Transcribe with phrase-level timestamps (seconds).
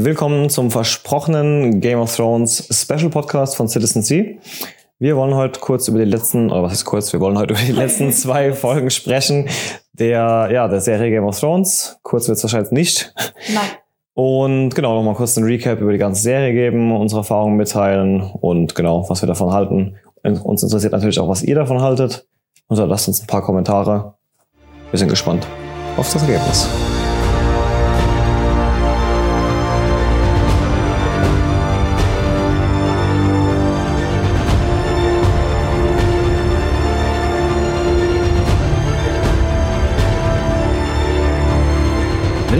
[0.00, 4.38] Willkommen zum versprochenen Game of Thrones Special Podcast von Citizen C.
[5.00, 7.62] Wir wollen heute kurz über die letzten, oder was ist kurz, wir wollen heute über
[7.62, 9.48] die letzten zwei Folgen sprechen
[9.92, 11.98] der, ja, der Serie Game of Thrones.
[12.04, 13.12] Kurz wird es wahrscheinlich nicht.
[13.52, 13.70] Nein.
[14.14, 18.76] Und genau, nochmal kurz einen Recap über die ganze Serie geben, unsere Erfahrungen mitteilen und
[18.76, 19.96] genau, was wir davon halten.
[20.22, 22.24] Uns interessiert natürlich auch, was ihr davon haltet.
[22.68, 24.14] Und dann lasst uns ein paar Kommentare.
[24.92, 25.44] Wir sind gespannt
[25.96, 26.68] auf das Ergebnis.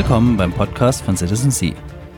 [0.09, 1.75] Willkommen beim Podcast von Citizen C.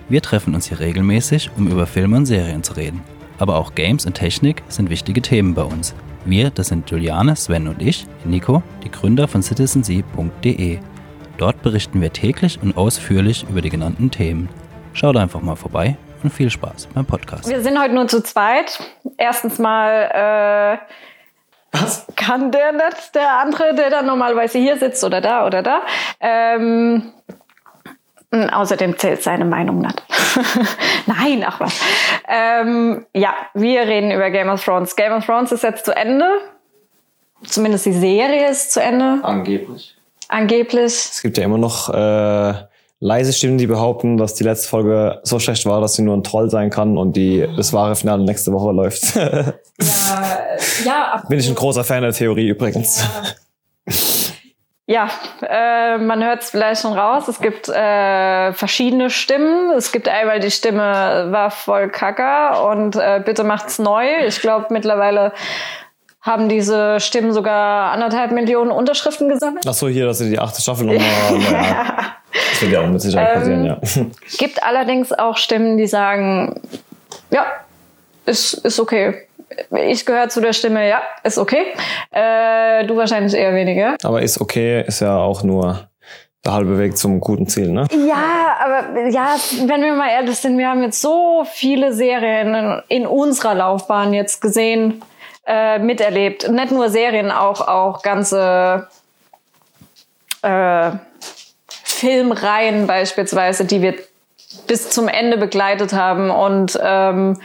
[0.08, 3.02] Wir treffen uns hier regelmäßig, um über Filme und Serien zu reden.
[3.40, 5.92] Aber auch Games und Technik sind wichtige Themen bei uns.
[6.24, 10.78] Wir, das sind Juliane, Sven und ich, Nico, die Gründer von citizensea.de.
[11.36, 14.48] Dort berichten wir täglich und ausführlich über die genannten Themen.
[14.92, 17.48] Schaut einfach mal vorbei und viel Spaß beim Podcast.
[17.48, 18.78] Wir sind heute nur zu zweit.
[19.16, 20.78] Erstens mal
[21.74, 22.06] äh, Was?
[22.14, 25.82] kann der nicht, der andere, der dann normalerweise hier sitzt oder da oder da.
[26.20, 27.12] Ähm,
[28.32, 30.02] außerdem zählt seine Meinung nicht.
[31.06, 31.80] Nein, ach was.
[32.28, 34.94] Ähm, ja, wir reden über Game of Thrones.
[34.94, 36.26] Game of Thrones ist jetzt zu Ende.
[37.44, 39.96] Zumindest die Serie ist zu Ende, Angeblich.
[40.28, 40.92] angeblich.
[40.92, 42.54] Es gibt ja immer noch äh,
[43.00, 46.22] leise Stimmen, die behaupten, dass die letzte Folge so schlecht war, dass sie nur ein
[46.22, 49.16] Troll sein kann und die, das wahre Finale nächste Woche läuft.
[49.16, 49.54] Ja,
[50.84, 53.02] ja Bin ich ein großer Fan der Theorie übrigens.
[53.02, 53.94] Ja,
[55.48, 57.28] äh, man hört es vielleicht schon raus.
[57.28, 59.70] Es gibt äh, verschiedene Stimmen.
[59.76, 64.04] Es gibt einmal die Stimme war voll Kacker und äh, bitte macht's neu.
[64.26, 65.32] Ich glaube mittlerweile
[66.22, 69.64] haben diese Stimmen sogar anderthalb Millionen Unterschriften gesammelt.
[69.66, 71.38] Ach so, hier, dass sie die achte Staffel nochmal.
[71.38, 71.96] naja,
[72.50, 73.78] das wird ja auch mit Sicherheit passieren, ja.
[74.38, 76.60] Gibt allerdings auch Stimmen, die sagen,
[77.30, 77.46] ja,
[78.26, 79.28] ist, ist okay.
[79.70, 81.66] Ich gehöre zu der Stimme, ja, ist okay.
[82.10, 83.96] Äh, du wahrscheinlich eher weniger.
[84.02, 85.88] Aber ist okay, ist ja auch nur
[86.44, 87.86] der halbe Weg zum guten Ziel, ne?
[87.90, 92.82] Ja, aber ja, wenn wir mal ehrlich sind, wir haben jetzt so viele Serien in,
[92.88, 95.02] in unserer Laufbahn jetzt gesehen,
[95.46, 96.48] äh, miterlebt.
[96.50, 98.88] Nicht nur Serien, auch, auch ganze
[100.42, 100.90] äh,
[101.68, 103.94] Filmreihen beispielsweise, die wir
[104.66, 106.30] bis zum Ende begleitet haben.
[106.30, 107.40] Und ähm,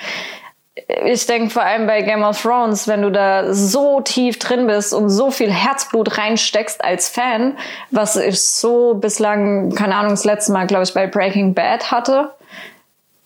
[0.75, 4.93] ich denke vor allem bei Game of Thrones, wenn du da so tief drin bist
[4.93, 7.57] und so viel Herzblut reinsteckst als Fan,
[7.91, 12.31] was ich so bislang, keine Ahnung, das letzte Mal, glaube ich, bei Breaking Bad hatte.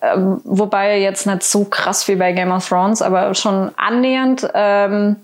[0.02, 4.48] Ähm, wobei jetzt nicht so krass wie bei Game of Thrones, aber schon annähernd.
[4.54, 5.16] Ähm,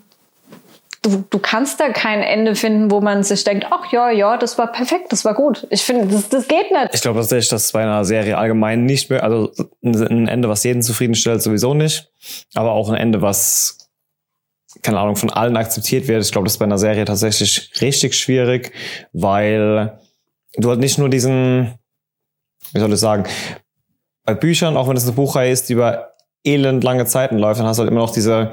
[1.06, 4.58] du, du kannst da kein Ende finden, wo man sich denkt, ach ja, ja, das
[4.58, 5.68] war perfekt, das war gut.
[5.70, 6.90] Ich finde, das, das geht nicht.
[6.94, 9.52] Ich glaube tatsächlich, dass bei einer Serie allgemein nicht mehr, also
[9.84, 12.12] ein Ende, was jeden zufriedenstellt, sowieso nicht.
[12.56, 13.90] Aber auch ein Ende, was,
[14.82, 16.24] keine Ahnung, von allen akzeptiert wird.
[16.24, 18.72] Ich glaube, das ist bei einer Serie tatsächlich richtig schwierig,
[19.14, 20.00] weil
[20.58, 21.76] du halt nicht nur diesen,
[22.74, 23.26] wie soll ich sagen,
[24.24, 26.14] bei Büchern, auch wenn es eine Buchreihe ist, die über
[26.44, 28.52] elend lange Zeiten läuft, dann hast du halt immer noch diese,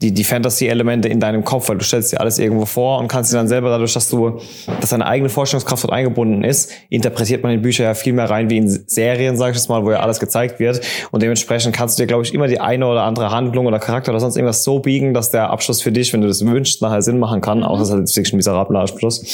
[0.00, 3.32] die, die Fantasy-Elemente in deinem Kopf, weil du stellst dir alles irgendwo vor und kannst
[3.32, 4.40] dir dann selber dadurch, dass du,
[4.80, 8.48] dass deine eigene Vorstellungskraft dort eingebunden ist, interpretiert man in Bücher ja viel mehr rein
[8.48, 10.80] wie in Serien, sag ich jetzt mal, wo ja alles gezeigt wird.
[11.10, 14.12] Und dementsprechend kannst du dir, glaube ich, immer die eine oder andere Handlung oder Charakter
[14.12, 17.02] oder sonst irgendwas so biegen, dass der Abschluss für dich, wenn du das wünschst, nachher
[17.02, 17.64] Sinn machen kann.
[17.64, 19.24] Auch das ist halt wirklich ein miserabler Abschluss.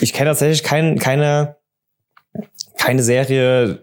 [0.00, 1.56] Ich kenne tatsächlich kein, keine,
[2.78, 3.80] keine Serie,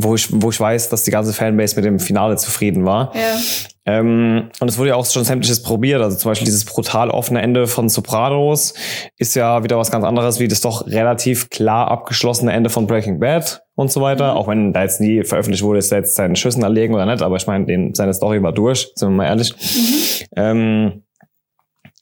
[0.00, 3.12] wo ich, wo ich weiß, dass die ganze Fanbase mit dem Finale zufrieden war.
[3.14, 3.40] Ja.
[3.84, 6.00] Ähm, und es wurde ja auch schon sämtliches probiert.
[6.00, 8.74] Also zum Beispiel dieses brutal offene Ende von Sopranos
[9.16, 13.18] ist ja wieder was ganz anderes wie das doch relativ klar abgeschlossene Ende von Breaking
[13.18, 14.36] Bad und so weiter.
[14.36, 17.22] Auch wenn da jetzt nie veröffentlicht wurde, ist er jetzt seinen Schüssen erlegen oder nicht.
[17.22, 19.52] Aber ich meine, seine Story war durch, sind wir mal ehrlich.
[20.36, 21.02] Ähm,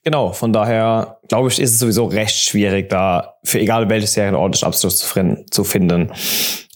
[0.05, 4.29] genau, von daher glaube ich, ist es sowieso recht schwierig, da für egal welche Serie
[4.29, 6.11] einen ordentlichen Abschluss zu finden.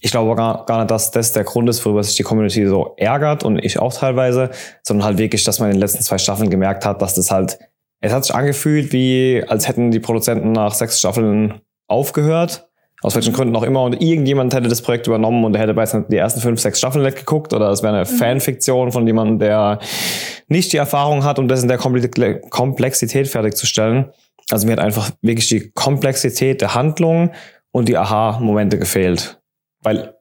[0.01, 2.95] Ich glaube gar, gar nicht, dass das der Grund ist, worüber sich die Community so
[2.97, 4.51] ärgert und ich auch teilweise,
[4.83, 7.59] sondern halt wirklich, dass man in den letzten zwei Staffeln gemerkt hat, dass das halt,
[8.01, 12.67] es hat sich angefühlt, wie als hätten die Produzenten nach sechs Staffeln aufgehört.
[13.03, 13.83] Aus welchen Gründen auch immer.
[13.83, 17.03] Und irgendjemand hätte das Projekt übernommen und der hätte bereits die ersten fünf, sechs Staffeln
[17.03, 17.55] nicht geguckt.
[17.55, 19.79] Oder es wäre eine Fanfiktion von jemandem, der
[20.49, 24.11] nicht die Erfahrung hat, um das in der Komple- Komplexität fertigzustellen.
[24.51, 27.31] Also mir hat einfach wirklich die Komplexität der Handlung
[27.73, 29.40] und die Aha-Momente gefehlt.
[29.83, 30.15] Weil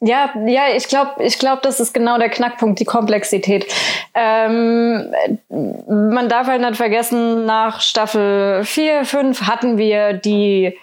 [0.00, 3.66] Ja, ja, ich glaube, ich glaub, das ist genau der Knackpunkt, die Komplexität.
[4.14, 5.12] Ähm,
[5.48, 10.78] man darf halt nicht vergessen, nach Staffel 4, 5 hatten wir die,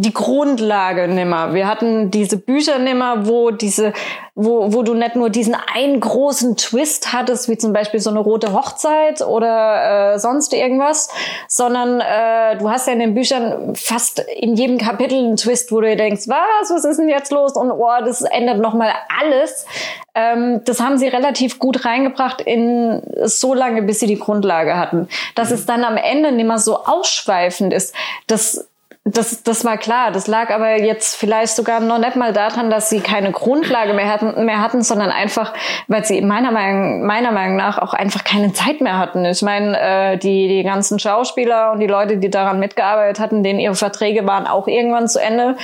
[0.00, 1.52] die Grundlage nimmer.
[1.52, 3.92] Wir hatten diese Bücher nimmer, wo diese,
[4.34, 8.20] wo, wo du nicht nur diesen einen großen Twist hattest, wie zum Beispiel so eine
[8.20, 11.10] rote Hochzeit oder äh, sonst irgendwas,
[11.48, 15.82] sondern äh, du hast ja in den Büchern fast in jedem Kapitel einen Twist, wo
[15.82, 17.52] du dir denkst, was, was ist denn jetzt los?
[17.52, 19.66] Und oh, das ändert nochmal alles.
[20.14, 25.08] Ähm, das haben sie relativ gut reingebracht in so lange, bis sie die Grundlage hatten.
[25.34, 27.94] Dass es dann am Ende nicht mehr so ausschweifend ist,
[28.26, 28.69] das
[29.04, 30.10] das, das war klar.
[30.12, 34.08] Das lag aber jetzt vielleicht sogar noch nicht mal daran, dass sie keine Grundlage mehr
[34.08, 35.54] hatten, mehr hatten sondern einfach,
[35.88, 39.24] weil sie meiner Meinung, meiner Meinung nach auch einfach keine Zeit mehr hatten.
[39.24, 43.58] Ich meine, äh, die, die ganzen Schauspieler und die Leute, die daran mitgearbeitet hatten, denen
[43.58, 45.56] ihre Verträge waren auch irgendwann zu Ende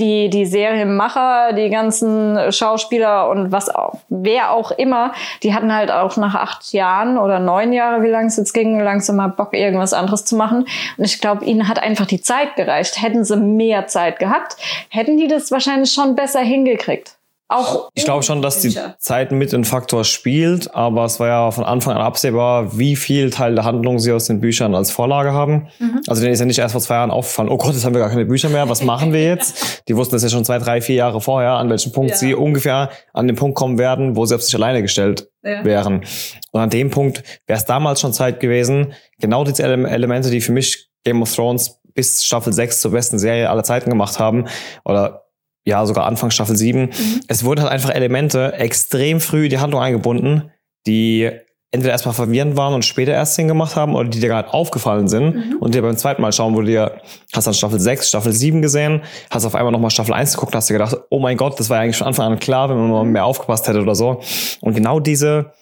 [0.00, 5.12] die, die Serienmacher, die ganzen Schauspieler und was auch, wer auch immer,
[5.42, 8.80] die hatten halt auch nach acht Jahren oder neun Jahre, wie lange es jetzt ging,
[8.80, 10.66] langsam mal Bock, irgendwas anderes zu machen.
[10.96, 13.00] Und ich glaube, ihnen hat einfach die Zeit gereicht.
[13.00, 14.56] Hätten sie mehr Zeit gehabt,
[14.88, 17.19] hätten die das wahrscheinlich schon besser hingekriegt.
[17.52, 21.50] Auch ich glaube schon, dass die Zeit mit ein Faktor spielt, aber es war ja
[21.50, 25.32] von Anfang an absehbar, wie viel Teil der Handlung sie aus den Büchern als Vorlage
[25.32, 25.66] haben.
[25.80, 26.00] Mhm.
[26.06, 28.00] Also denen ist ja nicht erst vor zwei Jahren aufgefallen, oh Gott, jetzt haben wir
[28.00, 29.82] gar keine Bücher mehr, was machen wir jetzt?
[29.88, 32.16] die wussten das ja schon zwei, drei, vier Jahre vorher, an welchem Punkt ja.
[32.16, 35.64] sie ungefähr an den Punkt kommen werden, wo sie auf sich alleine gestellt ja.
[35.64, 36.04] wären.
[36.52, 40.52] Und an dem Punkt wäre es damals schon Zeit gewesen, genau diese Elemente, die für
[40.52, 44.46] mich Game of Thrones bis Staffel 6 zur besten Serie aller Zeiten gemacht haben,
[44.84, 45.24] oder
[45.64, 46.82] ja, sogar Anfang Staffel 7.
[46.82, 46.90] Mhm.
[47.28, 50.50] Es wurden halt einfach Elemente extrem früh in die Handlung eingebunden,
[50.86, 51.30] die
[51.72, 55.06] entweder erstmal verwirrend waren und später erst Sinn gemacht haben oder die dir gerade aufgefallen
[55.06, 55.56] sind mhm.
[55.60, 57.00] und dir beim zweiten Mal schauen, wo du dir,
[57.32, 60.68] hast dann Staffel 6, Staffel 7 gesehen, hast auf einmal nochmal Staffel 1 geguckt, hast
[60.68, 62.90] dir gedacht, oh mein Gott, das war ja eigentlich von Anfang an klar, wenn man
[62.90, 64.20] mal mehr aufgepasst hätte oder so.
[64.60, 65.52] Und genau diese,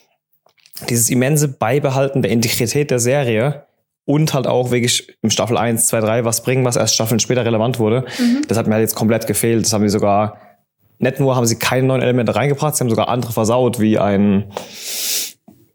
[0.88, 3.67] dieses immense Beibehalten der Integrität der Serie
[4.08, 7.44] und halt auch wirklich im Staffel 1, 2, 3 was bringen, was erst Staffeln später
[7.44, 8.06] relevant wurde.
[8.18, 8.40] Mhm.
[8.48, 9.66] Das hat mir halt jetzt komplett gefehlt.
[9.66, 10.38] Das haben wir sogar,
[10.98, 14.50] nicht nur haben sie keine neuen Elemente reingebracht, sie haben sogar andere versaut, wie ein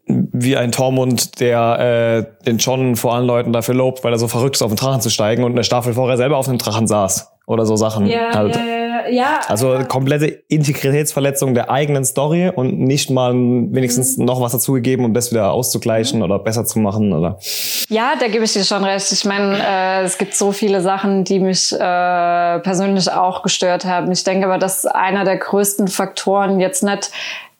[0.06, 4.26] wie ein Tormund, der äh, den John vor allen Leuten dafür lobt, weil er so
[4.26, 6.58] verrückt ist, auf den Drachen zu steigen und in der Staffel vorher selber auf dem
[6.58, 7.30] Drachen saß.
[7.46, 8.06] Oder so Sachen.
[8.06, 8.56] Ja, halt.
[8.56, 9.40] ja, ja ja.
[9.48, 14.24] Also komplette Integritätsverletzung der eigenen Story und nicht mal wenigstens mhm.
[14.24, 16.24] noch was dazugegeben, um das wieder auszugleichen mhm.
[16.24, 17.38] oder besser zu machen, oder?
[17.88, 19.10] Ja, da gebe ich dir schon recht.
[19.12, 24.10] Ich meine, äh, es gibt so viele Sachen, die mich äh, persönlich auch gestört haben.
[24.12, 27.10] Ich denke aber, dass einer der größten Faktoren jetzt nicht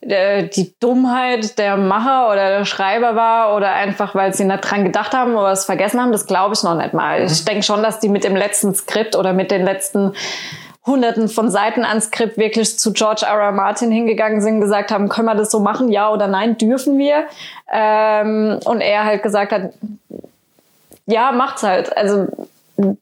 [0.07, 4.85] äh, die Dummheit der Macher oder der Schreiber war oder einfach, weil sie nicht dran
[4.85, 7.21] gedacht haben oder es vergessen haben, das glaube ich noch nicht mal.
[7.21, 7.27] Mhm.
[7.27, 10.13] Ich denke schon, dass die mit dem letzten Skript oder mit den letzten
[10.87, 13.39] Hunderten von Seiten an Skript wirklich zu George R.
[13.39, 13.53] R.
[13.53, 17.25] Martin hingegangen sind, gesagt haben, können wir das so machen, ja oder nein, dürfen wir?
[17.73, 19.73] Ähm, und er halt gesagt hat,
[21.07, 21.97] ja, macht's halt.
[21.97, 22.27] Also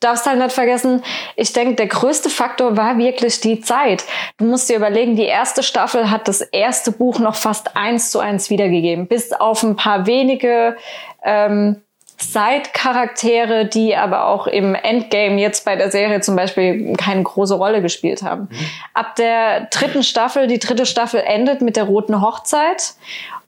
[0.01, 1.03] darfst halt nicht vergessen,
[1.37, 4.05] ich denke, der größte Faktor war wirklich die Zeit.
[4.37, 8.19] Du musst dir überlegen, die erste Staffel hat das erste Buch noch fast eins zu
[8.19, 10.77] eins wiedergegeben, bis auf ein paar wenige
[11.25, 11.81] ähm,
[12.23, 17.83] Side-Charaktere, die aber auch im Endgame jetzt bei der Serie zum Beispiel keine große Rolle
[17.83, 18.49] gespielt haben.
[18.51, 18.67] Mhm.
[18.95, 22.95] Ab der dritten Staffel, die dritte Staffel endet mit der roten Hochzeit.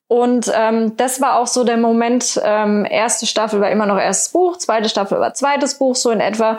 [0.09, 4.33] Und ähm, das war auch so der Moment, ähm, erste Staffel war immer noch erstes
[4.33, 6.59] Buch, zweite Staffel war zweites Buch, so in etwa.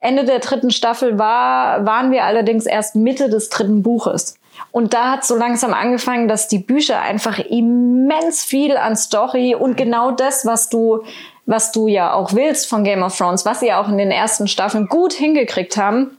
[0.00, 4.38] Ende der dritten Staffel war, waren wir allerdings erst Mitte des dritten Buches.
[4.70, 9.76] Und da hat so langsam angefangen, dass die Bücher einfach immens viel an Story und
[9.76, 11.02] genau das, was du
[11.46, 14.48] was du ja auch willst von Game of Thrones, was sie auch in den ersten
[14.48, 16.18] Staffeln gut hingekriegt haben,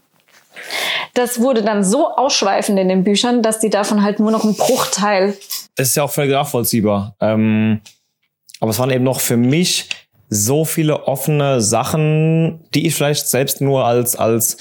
[1.14, 4.56] das wurde dann so ausschweifend in den Büchern, dass die davon halt nur noch einen
[4.56, 5.36] Bruchteil.
[5.76, 7.14] Das ist ja auch völlig nachvollziehbar.
[7.20, 7.80] Ähm,
[8.60, 9.88] aber es waren eben noch für mich
[10.28, 14.56] so viele offene Sachen, die ich vielleicht selbst nur als, als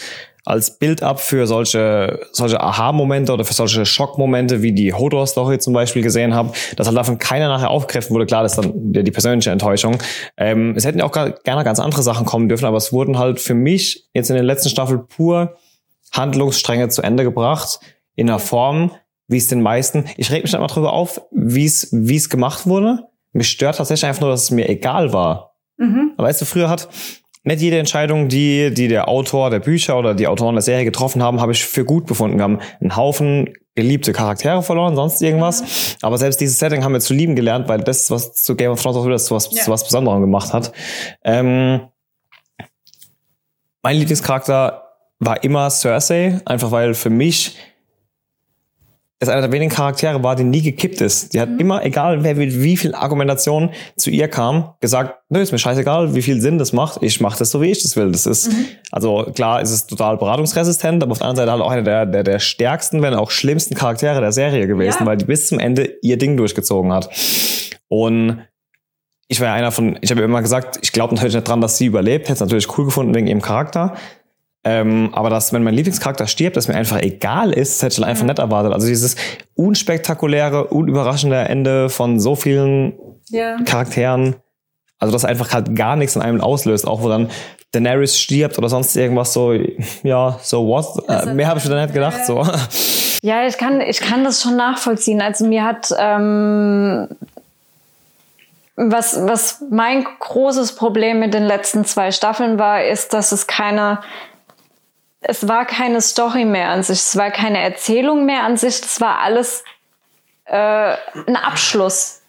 [0.46, 6.04] als Build-up für solche, solche Aha-Momente oder für solche Schockmomente wie die Hodor-Story zum Beispiel
[6.04, 8.28] gesehen habe, dass halt davon keiner nachher aufgegriffen wurde.
[8.28, 9.98] Klar, das ist dann die persönliche Enttäuschung.
[10.38, 13.40] Ähm, es hätten ja auch gerne ganz andere Sachen kommen dürfen, aber es wurden halt
[13.40, 15.56] für mich jetzt in den letzten Staffeln pur
[16.12, 17.80] Handlungsstränge zu Ende gebracht
[18.16, 18.92] in einer Form,
[19.28, 22.30] wie es den meisten, ich reg mich dann mal drüber auf, wie es, wie es
[22.30, 23.08] gemacht wurde.
[23.34, 25.56] Mich stört tatsächlich einfach nur, dass es mir egal war.
[25.78, 26.14] Mhm.
[26.18, 26.88] Weißt du, früher hat,
[27.46, 31.22] nicht jede Entscheidung, die, die der Autor der Bücher oder die Autoren der Serie getroffen
[31.22, 32.38] haben, habe ich für gut befunden.
[32.38, 35.62] Wir haben einen Haufen geliebte Charaktere verloren, sonst irgendwas.
[35.62, 35.68] Mhm.
[36.02, 38.82] Aber selbst dieses Setting haben wir zu lieben gelernt, weil das, was zu Game of
[38.82, 39.68] Thrones auch das was, ja.
[39.68, 40.72] was Besonderes gemacht hat.
[41.24, 41.82] Ähm,
[43.84, 44.82] mein Lieblingscharakter
[45.20, 47.58] war immer Cersei, einfach weil für mich
[49.19, 51.34] es einer der wenigen Charaktere war, die nie gekippt ist.
[51.34, 55.53] Die hat immer, egal wer mit wie viel Argumentation zu ihr kam, gesagt, nö, ist
[55.53, 57.01] mir scheißegal, wie viel Sinn das macht.
[57.01, 58.12] Ich mache das so, wie ich das will.
[58.12, 58.51] Das ist,
[58.91, 62.05] also klar, ist es total beratungsresistent, aber auf der anderen Seite halt auch einer der,
[62.05, 65.05] der, der stärksten, wenn auch schlimmsten Charaktere der Serie gewesen, Ja.
[65.05, 67.10] weil die bis zum Ende ihr Ding durchgezogen hat.
[67.88, 68.41] Und
[69.27, 71.62] ich war ja einer von, ich habe ja immer gesagt, ich glaube natürlich nicht dran,
[71.62, 72.25] dass sie überlebt.
[72.25, 73.95] Hätte es natürlich cool gefunden wegen ihrem Charakter.
[74.67, 78.00] Ähm, aber dass, wenn mein Lieblingscharakter stirbt, dass mir einfach egal ist, das hätte ich
[78.00, 78.74] dann einfach nicht erwartet.
[78.74, 79.15] Also dieses
[79.53, 82.93] unspektakuläre, unüberraschende Ende von so vielen
[83.29, 83.57] Ja.
[83.63, 84.36] Charakteren.
[84.98, 87.29] Also dass einfach halt gar nichts in einem auslöst, auch wo dann
[87.72, 89.53] Daenerys stirbt oder sonst irgendwas so,
[90.03, 91.07] ja, so what?
[91.10, 92.43] Äh, mehr habe ich mir dann nicht gedacht, so.
[93.22, 95.22] Ja, ich kann, ich kann das schon nachvollziehen.
[95.22, 97.07] Also mir hat ähm,
[98.75, 104.00] was, was mein großes Problem mit den letzten zwei Staffeln war, ist, dass es keine,
[105.27, 109.01] es war keine Story mehr an sich, es war keine Erzählung mehr an sich, es
[109.01, 109.63] war alles
[110.46, 110.96] äh,
[111.27, 112.22] ein Abschluss.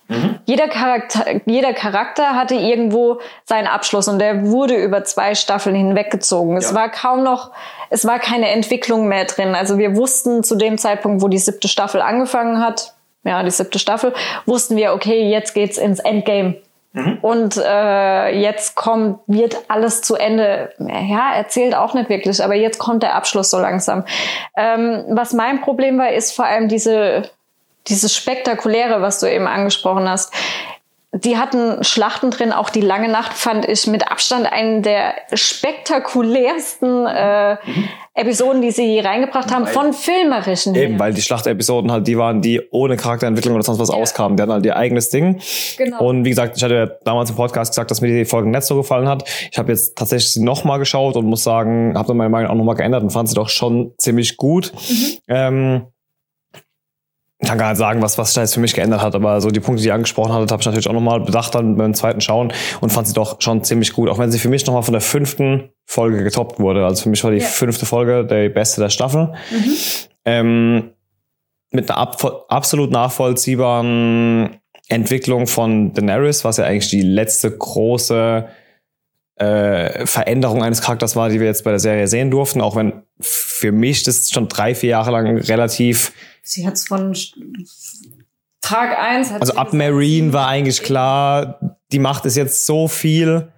[0.44, 6.56] Jeder, Charakter, jeder Charakter hatte irgendwo seinen Abschluss und der wurde über zwei Staffeln hinweggezogen.
[6.56, 7.50] Es war kaum noch,
[7.90, 9.56] es war keine Entwicklung mehr drin.
[9.56, 13.80] Also wir wussten zu dem Zeitpunkt, wo die siebte Staffel angefangen hat, ja, die siebte
[13.80, 16.54] Staffel, wussten wir, okay, jetzt geht's ins Endgame.
[17.20, 20.72] Und äh, jetzt kommt, wird alles zu Ende.
[20.78, 24.04] Ja, erzählt auch nicht wirklich, aber jetzt kommt der Abschluss so langsam.
[24.56, 27.30] Ähm, was mein Problem war, ist vor allem diese,
[27.88, 30.32] dieses Spektakuläre, was du eben angesprochen hast.
[31.24, 37.06] Die hatten Schlachten drin, auch die lange Nacht fand ich mit Abstand einen der spektakulärsten
[37.06, 37.56] äh,
[38.14, 40.84] Episoden, die sie je reingebracht haben, von filmerischen her.
[40.84, 44.36] Eben, weil die Schlachtepisoden halt die waren, die ohne Charakterentwicklung oder sonst was auskamen.
[44.36, 45.40] Die hatten halt ihr eigenes Ding.
[45.76, 46.02] Genau.
[46.02, 48.62] Und wie gesagt, ich hatte ja damals im Podcast gesagt, dass mir die Folge nicht
[48.62, 49.28] so gefallen hat.
[49.50, 52.54] Ich habe jetzt tatsächlich sie nochmal geschaut und muss sagen, habe dann meine Meinung auch
[52.54, 54.72] nochmal geändert und fand sie doch schon ziemlich gut.
[55.28, 55.86] Ähm,
[57.46, 59.40] ich kann gar nicht sagen, was, was sich da jetzt für mich geändert hat, aber
[59.40, 61.94] so die Punkte, die ihr angesprochen hattet, habe ich natürlich auch nochmal bedacht dann beim
[61.94, 64.82] zweiten Schauen und fand sie doch schon ziemlich gut, auch wenn sie für mich nochmal
[64.82, 66.84] von der fünften Folge getoppt wurde.
[66.84, 67.46] Also für mich war die Ja.
[67.46, 69.32] fünfte Folge der beste der Staffel.
[70.24, 70.90] Ähm,
[71.70, 74.56] mit einer ab, absolut nachvollziehbaren
[74.88, 78.48] Entwicklung von Daenerys, was ja eigentlich die letzte große
[79.36, 83.02] äh, Veränderung eines Charakters war, die wir jetzt bei der Serie sehen durften, auch wenn
[83.20, 86.12] für mich das schon drei, vier Jahre lang relativ
[86.46, 87.14] Sie hat es von
[88.60, 89.32] Tag 1.
[89.32, 93.48] Also ab Marine war eigentlich klar, die Macht ist jetzt so viel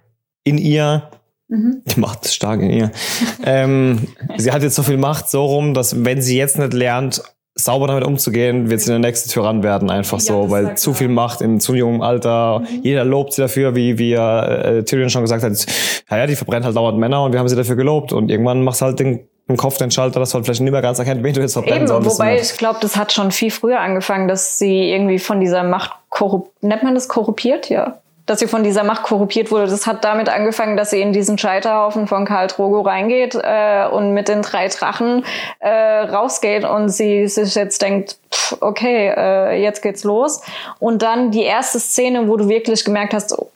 [0.43, 1.09] in ihr.
[1.49, 2.91] Die Macht ist stark in ihr.
[3.43, 7.21] ähm, sie hat jetzt so viel Macht so rum, dass wenn sie jetzt nicht lernt,
[7.53, 11.09] sauber damit umzugehen, wird sie der nächste Tyrann werden, einfach Ja, so, weil zu viel
[11.09, 12.63] Macht in zu jungem Alter.
[12.81, 15.65] Jeder lobt sie dafür, wie, wie äh, Tyrion schon gesagt hat,
[16.09, 18.13] naja, die verbrennt halt dauernd Männer und wir haben sie dafür gelobt.
[18.13, 20.81] Und irgendwann machst du halt den, den Kopf, den Schalter, dass halt vielleicht nicht mehr
[20.81, 22.19] ganz erkennt, wen du jetzt verbrennen Eben, solltest.
[22.19, 25.91] wobei ich glaube, das hat schon viel früher angefangen, dass sie irgendwie von dieser Macht
[26.09, 27.69] korrupt, nennt man das korruptiert?
[27.69, 27.97] Ja.
[28.27, 29.65] Dass sie von dieser Macht korruptiert wurde.
[29.65, 34.13] Das hat damit angefangen, dass sie in diesen Scheiterhaufen von Karl Drogo reingeht äh, und
[34.13, 35.25] mit den drei Drachen
[35.61, 35.69] äh,
[36.01, 40.41] rausgeht und sie sich jetzt denkt, pff, okay, äh, jetzt geht's los.
[40.77, 43.49] Und dann die erste Szene, wo du wirklich gemerkt hast, oh,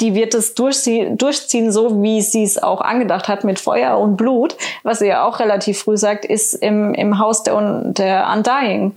[0.00, 4.16] die wird es durchzie- durchziehen, so wie sie es auch angedacht hat, mit Feuer und
[4.16, 8.28] Blut, was sie ja auch relativ früh sagt, ist im, im Haus der, Un- der
[8.34, 8.92] Undying,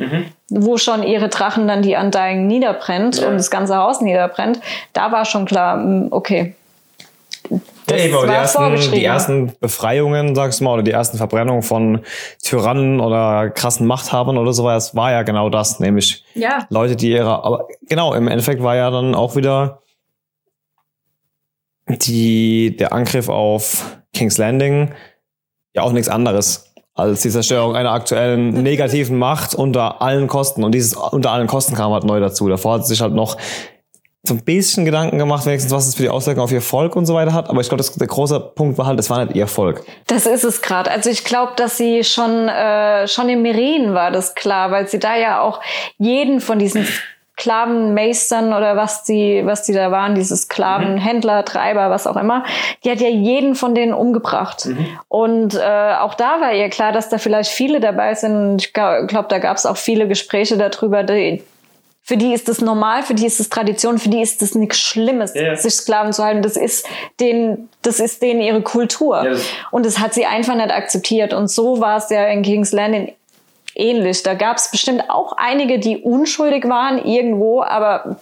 [0.50, 4.60] wo schon ihre Drachen dann die Undying niederbrennt und das ganze Haus niederbrennt.
[4.94, 6.56] Da war schon klar, mm, okay.
[7.90, 12.02] Ja, eben, die ersten, die ersten Befreiungen, sagst du mal, oder die ersten Verbrennungen von
[12.44, 16.68] Tyrannen oder krassen Machthabern oder so, das war ja genau das, nämlich Ja.
[16.70, 19.80] Leute, die ihre, aber genau, im Endeffekt war ja dann auch wieder
[21.90, 24.94] die, der Angriff auf King's Landing
[25.76, 26.66] ja auch nichts anderes
[26.96, 30.64] als die Zerstörung einer aktuellen negativen Macht unter allen Kosten.
[30.64, 32.50] Und dieses unter allen Kosten kam halt neu dazu.
[32.50, 33.38] Davor hat sie sich halt noch
[34.24, 37.06] so ein bisschen Gedanken gemacht, wenigstens was es für die Auswirkungen auf ihr Volk und
[37.06, 37.50] so weiter hat.
[37.50, 39.86] Aber ich glaube, der große Punkt war halt, es war nicht ihr Volk.
[40.08, 40.92] Das ist es gerade.
[40.92, 45.00] Also ich glaube, dass sie schon äh, schon in Meren war das klar, weil sie
[45.00, 45.62] da ja auch
[45.98, 46.86] jeden von diesen
[47.40, 52.44] Sklavenmeistern oder was die was die da waren, diese Sklavenhändler, Treiber, was auch immer,
[52.84, 54.68] die hat ja jeden von denen umgebracht.
[55.08, 58.62] Und äh, auch da war ihr klar, dass da vielleicht viele dabei sind.
[58.62, 61.44] Ich glaube, da gab es auch viele Gespräche darüber, die,
[62.02, 64.80] für die ist das normal, für die ist es Tradition, für die ist es nichts
[64.80, 65.56] Schlimmes, ja.
[65.56, 66.42] sich Sklaven zu halten.
[66.42, 66.88] Das ist
[67.20, 69.22] denen, das ist denen ihre Kultur.
[69.24, 71.34] Das- und das hat sie einfach nicht akzeptiert.
[71.34, 73.14] Und so war es ja in King's Landing
[73.76, 74.24] ähnlich.
[74.24, 78.18] Da gab es bestimmt auch einige, die unschuldig waren irgendwo, aber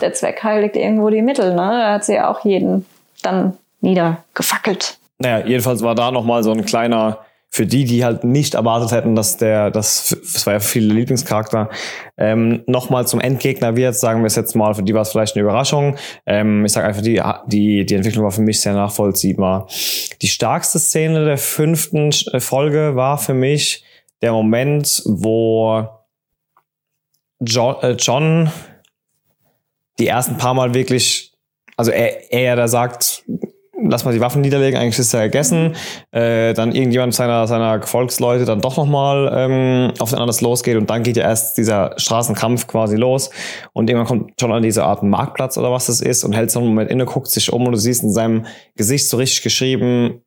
[0.00, 1.50] der Zweck heiligt irgendwo die Mittel.
[1.50, 1.56] Ne?
[1.56, 2.86] Da hat sie ja auch jeden
[3.22, 4.98] dann niedergefackelt.
[5.18, 9.14] Naja, jedenfalls war da nochmal so ein kleiner für die, die halt nicht erwartet hätten,
[9.14, 11.70] dass der, das, das war ja für viele Lieblingscharakter,
[12.18, 15.36] ähm, nochmal zum Endgegner wird, sagen wir es jetzt mal, für die war es vielleicht
[15.36, 15.96] eine Überraschung.
[16.26, 19.68] Ähm, ich sage einfach, die, die, die Entwicklung war für mich sehr nachvollziehbar.
[20.20, 23.85] Die starkste Szene der fünften Folge war für mich
[24.22, 25.86] der Moment, wo
[27.40, 28.50] John, äh, John
[29.98, 31.32] die ersten paar Mal wirklich,
[31.76, 33.24] also er, er da sagt,
[33.82, 35.74] lass mal die Waffen niederlegen, eigentlich ist er gegessen.
[36.10, 40.88] Äh, dann irgendjemand seiner, seiner Volksleute dann doch nochmal ähm, auf den anders losgeht und
[40.88, 43.30] dann geht ja erst dieser Straßenkampf quasi los
[43.72, 46.60] und irgendwann kommt John an diese Art Marktplatz oder was das ist und hält so
[46.60, 48.46] einen Moment inne, guckt sich um und du siehst in seinem
[48.76, 50.22] Gesicht so richtig geschrieben,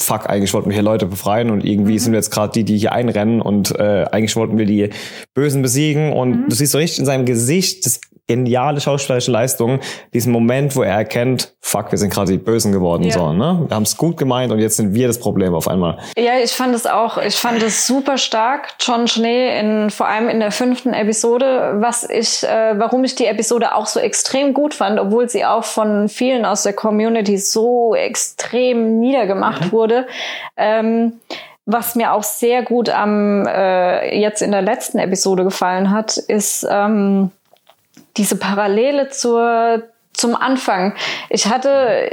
[0.00, 1.98] fuck, eigentlich wollten wir hier Leute befreien und irgendwie mhm.
[1.98, 4.90] sind wir jetzt gerade die, die hier einrennen und äh, eigentlich wollten wir die
[5.34, 6.48] Bösen besiegen und mhm.
[6.48, 9.80] du siehst so richtig in seinem Gesicht das geniale schauspielerische Leistung,
[10.12, 13.12] diesen Moment, wo er erkennt, fuck, wir sind gerade die Bösen geworden, ja.
[13.12, 13.64] so, ne?
[13.66, 15.98] Wir haben es gut gemeint und jetzt sind wir das Problem auf einmal.
[16.16, 20.28] Ja, ich fand es auch, ich fand es super stark, John Schnee, in, vor allem
[20.28, 24.74] in der fünften Episode, was ich, äh, warum ich die Episode auch so extrem gut
[24.74, 29.72] fand, obwohl sie auch von vielen aus der Community so extrem niedergemacht mhm.
[29.72, 30.06] wurde.
[30.56, 31.14] Ähm,
[31.70, 36.66] was mir auch sehr gut am äh, jetzt in der letzten Episode gefallen hat, ist
[36.70, 37.30] ähm,
[38.18, 40.94] diese Parallele zur, zum Anfang.
[41.30, 42.10] Ich hatte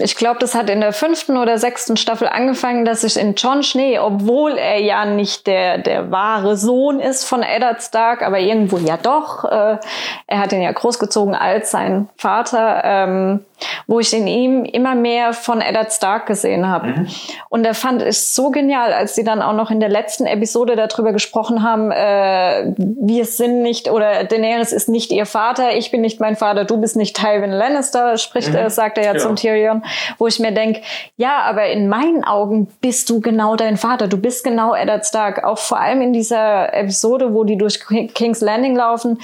[0.00, 3.62] ich glaube, das hat in der fünften oder sechsten Staffel angefangen, dass ich in John
[3.62, 8.78] Schnee, obwohl er ja nicht der, der wahre Sohn ist von Eddard Stark, aber irgendwo
[8.78, 9.78] ja doch, äh,
[10.26, 13.44] er hat ihn ja großgezogen als sein Vater, ähm,
[13.86, 16.88] wo ich in ihm immer mehr von Eddard Stark gesehen habe.
[16.88, 17.08] Mhm.
[17.48, 20.76] Und da fand ich so genial, als sie dann auch noch in der letzten Episode
[20.76, 26.00] darüber gesprochen haben, äh, wir sind nicht, oder Daenerys ist nicht ihr Vater, ich bin
[26.00, 28.56] nicht mein Vater, du bist nicht Tywin Lannister, spricht, mhm.
[28.56, 29.18] äh, sagt er ja, ja.
[29.18, 29.82] zum Tyrion
[30.18, 30.82] wo ich mir denke,
[31.16, 34.08] ja, aber in meinen Augen bist du genau dein Vater.
[34.08, 35.44] Du bist genau Eddard Stark.
[35.44, 37.80] Auch vor allem in dieser Episode, wo die durch
[38.14, 39.18] King's Landing laufen.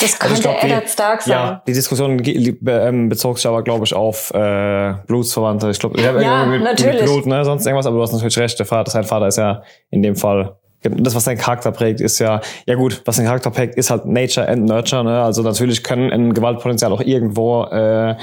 [0.00, 1.32] Das könnte also glaub, Eddard Stark sein.
[1.32, 5.70] Ja, die Diskussion ähm, bezog sich aber, glaube ich, auf äh, Blutsverwandte.
[5.70, 7.00] Ich glaube, ja, mit, natürlich.
[7.00, 9.38] Mit Blut, ne, sonst irgendwas, aber du hast natürlich recht, der Vater, sein Vater ist
[9.38, 13.24] ja in dem Fall das, was deinen Charakter prägt, ist ja, ja gut, was den
[13.24, 15.02] Charakter prägt, ist halt Nature and Nurture.
[15.02, 15.22] Ne?
[15.22, 18.14] Also natürlich können ein Gewaltpotenzial auch irgendwo äh,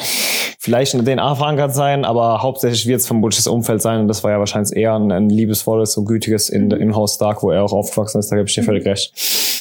[0.59, 4.01] vielleicht in der DNA verankert sein, aber hauptsächlich wird es vom politisches Umfeld sein.
[4.01, 7.43] Und das war ja wahrscheinlich eher ein, ein liebesvolles und gütiges in, im Haus Stark,
[7.43, 8.31] wo er auch aufgewachsen ist.
[8.31, 9.11] Da gebe ich dir völlig recht.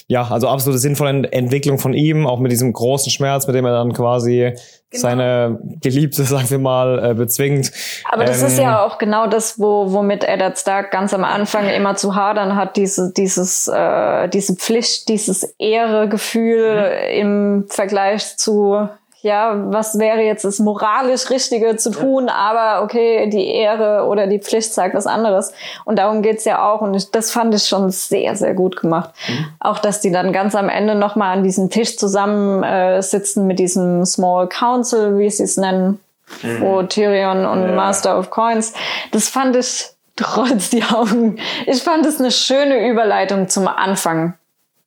[0.06, 3.72] Ja, also absolute sinnvolle Entwicklung von ihm, auch mit diesem großen Schmerz, mit dem er
[3.72, 4.52] dann quasi
[4.90, 5.00] genau.
[5.00, 7.72] seine Geliebte, sagen wir mal, äh, bezwingt.
[8.10, 11.70] Aber das ähm, ist ja auch genau das, wo, womit Eddard Stark ganz am Anfang
[11.70, 17.20] immer zu hadern hat, diese, dieses, äh, diese Pflicht, dieses Ehregefühl mhm.
[17.20, 18.88] im Vergleich zu
[19.24, 22.34] ja, was wäre jetzt das moralisch Richtige zu tun, ja.
[22.34, 25.52] aber okay, die Ehre oder die Pflicht sagt was anderes.
[25.86, 26.82] Und darum geht's ja auch.
[26.82, 29.10] Und ich, das fand ich schon sehr, sehr gut gemacht.
[29.26, 29.46] Mhm.
[29.60, 33.58] Auch, dass die dann ganz am Ende nochmal an diesem Tisch zusammen äh, sitzen mit
[33.58, 36.00] diesem Small Council, wie sie es nennen,
[36.42, 36.60] mhm.
[36.60, 37.74] wo Tyrion und ja.
[37.74, 38.74] Master of Coins.
[39.10, 41.38] Das fand ich trotz die Augen.
[41.66, 44.34] Ich fand es eine schöne Überleitung zum Anfang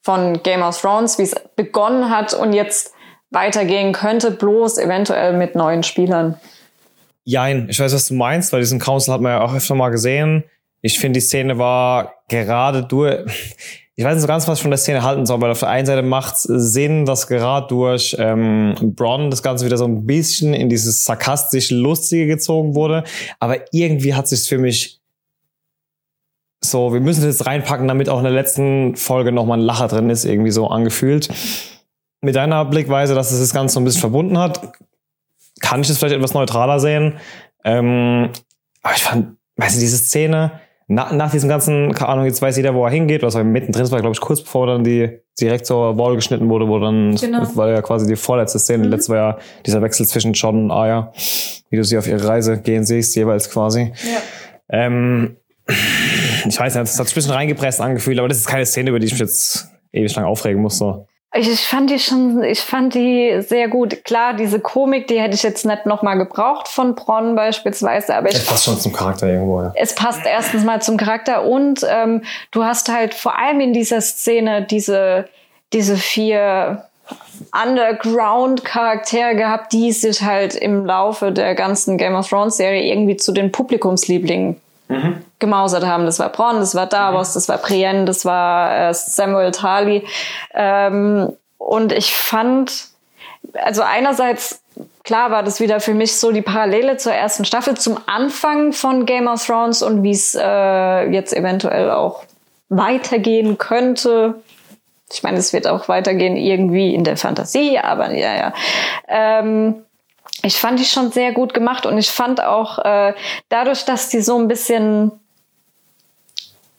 [0.04, 2.94] von Game of Thrones, wie es begonnen hat und jetzt
[3.38, 6.36] weitergehen könnte, bloß eventuell mit neuen Spielern.
[7.24, 9.90] Jein, ich weiß, was du meinst, weil diesen Council hat man ja auch öfter mal
[9.90, 10.44] gesehen.
[10.82, 13.26] Ich finde, die Szene war gerade durch.
[13.96, 15.70] Ich weiß nicht so ganz, was ich von der Szene halten soll, weil auf der
[15.70, 20.06] einen Seite macht es Sinn, dass gerade durch ähm, Bronn das Ganze wieder so ein
[20.06, 23.04] bisschen in dieses sarkastisch Lustige gezogen wurde.
[23.40, 25.00] Aber irgendwie hat sich für mich
[26.64, 29.88] so, wir müssen das jetzt reinpacken, damit auch in der letzten Folge nochmal ein Lacher
[29.88, 31.30] drin ist, irgendwie so angefühlt
[32.22, 34.74] mit deiner Blickweise, dass es das Ganze so ein bisschen verbunden hat,
[35.60, 37.18] kann ich es vielleicht etwas neutraler sehen.
[37.64, 38.30] Ähm,
[38.82, 42.56] aber ich fand, weißt du, diese Szene, nach, nach diesem ganzen, keine Ahnung, jetzt weiß
[42.56, 45.20] jeder, wo er hingeht, was war mittendrin, das war, glaube ich, kurz bevor dann die
[45.40, 47.42] direkt zur Wall geschnitten wurde, wo dann, genau.
[47.42, 48.92] das war ja quasi die vorletzte Szene, mhm.
[48.92, 51.12] letzte war ja dieser Wechsel zwischen John und Aya,
[51.70, 53.92] wie du sie auf ihre Reise gehen siehst, jeweils quasi.
[54.04, 54.20] Ja.
[54.70, 55.36] Ähm,
[55.68, 58.90] ich weiß nicht, das hat sich ein bisschen reingepresst angefühlt, aber das ist keine Szene,
[58.92, 61.08] über die ich mich jetzt ewig lang aufregen muss, so.
[61.38, 64.04] Ich fand die schon, ich fand die sehr gut.
[64.04, 68.46] Klar, diese Komik, die hätte ich jetzt nicht nochmal gebraucht von Bronn beispielsweise, aber es
[68.46, 69.62] passt schon zum Charakter irgendwo.
[69.62, 69.72] Ja.
[69.76, 74.02] Es passt erstens mal zum Charakter und ähm, du hast halt vor allem in dieser
[74.02, 75.28] Szene diese
[75.74, 76.84] diese vier
[77.54, 83.52] Underground-Charaktere gehabt, die sich halt im Laufe der ganzen Game of Thrones-Serie irgendwie zu den
[83.52, 85.24] Publikumslieblingen mhm.
[85.40, 86.06] gemausert haben.
[86.06, 87.34] Das war Bronn, das war Davos, mhm.
[87.36, 90.06] das war Brienne, das war äh, Samuel Tarly.
[90.54, 92.88] Ähm, und ich fand,
[93.54, 94.62] also einerseits
[95.04, 99.06] klar war das wieder für mich so die Parallele zur ersten Staffel, zum Anfang von
[99.06, 102.24] Game of Thrones und wie es äh, jetzt eventuell auch
[102.70, 104.36] weitergehen könnte.
[105.12, 108.54] Ich meine, es wird auch weitergehen irgendwie in der Fantasie, aber ja, ja.
[109.08, 109.86] Ähm,
[110.48, 113.14] ich fand die schon sehr gut gemacht und ich fand auch äh,
[113.50, 115.12] dadurch, dass die so ein bisschen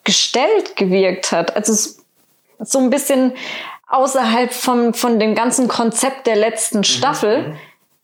[0.03, 1.93] gestellt gewirkt hat, also
[2.59, 3.33] so ein bisschen
[3.87, 7.49] außerhalb vom, von dem ganzen Konzept der letzten Staffel.
[7.49, 7.55] Mhm.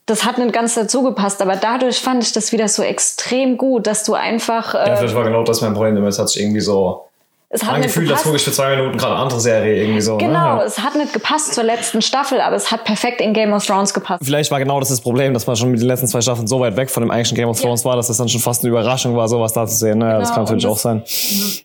[0.06, 3.88] Das hat nicht ganz dazu gepasst, aber dadurch fand ich das wieder so extrem gut,
[3.88, 4.76] dass du einfach.
[4.76, 7.08] Äh, ja, vielleicht war genau das mein Problem, es hat sich irgendwie so
[7.50, 10.02] es hat mein Gefühl, das gucke ich für zwei Minuten gerade eine andere Serie irgendwie
[10.02, 10.18] so.
[10.18, 10.26] Ne?
[10.26, 10.64] Genau, ne?
[10.64, 13.94] es hat nicht gepasst zur letzten Staffel, aber es hat perfekt in Game of Thrones
[13.94, 14.24] gepasst.
[14.26, 16.60] Vielleicht war genau das das Problem, dass man schon mit den letzten zwei Staffeln so
[16.60, 17.90] weit weg von dem eigentlichen Game of Thrones ja.
[17.90, 20.00] war, dass es dann schon fast eine Überraschung war, sowas da zu sehen.
[20.00, 20.06] Ne?
[20.06, 21.04] Genau, das kann natürlich das, auch sein.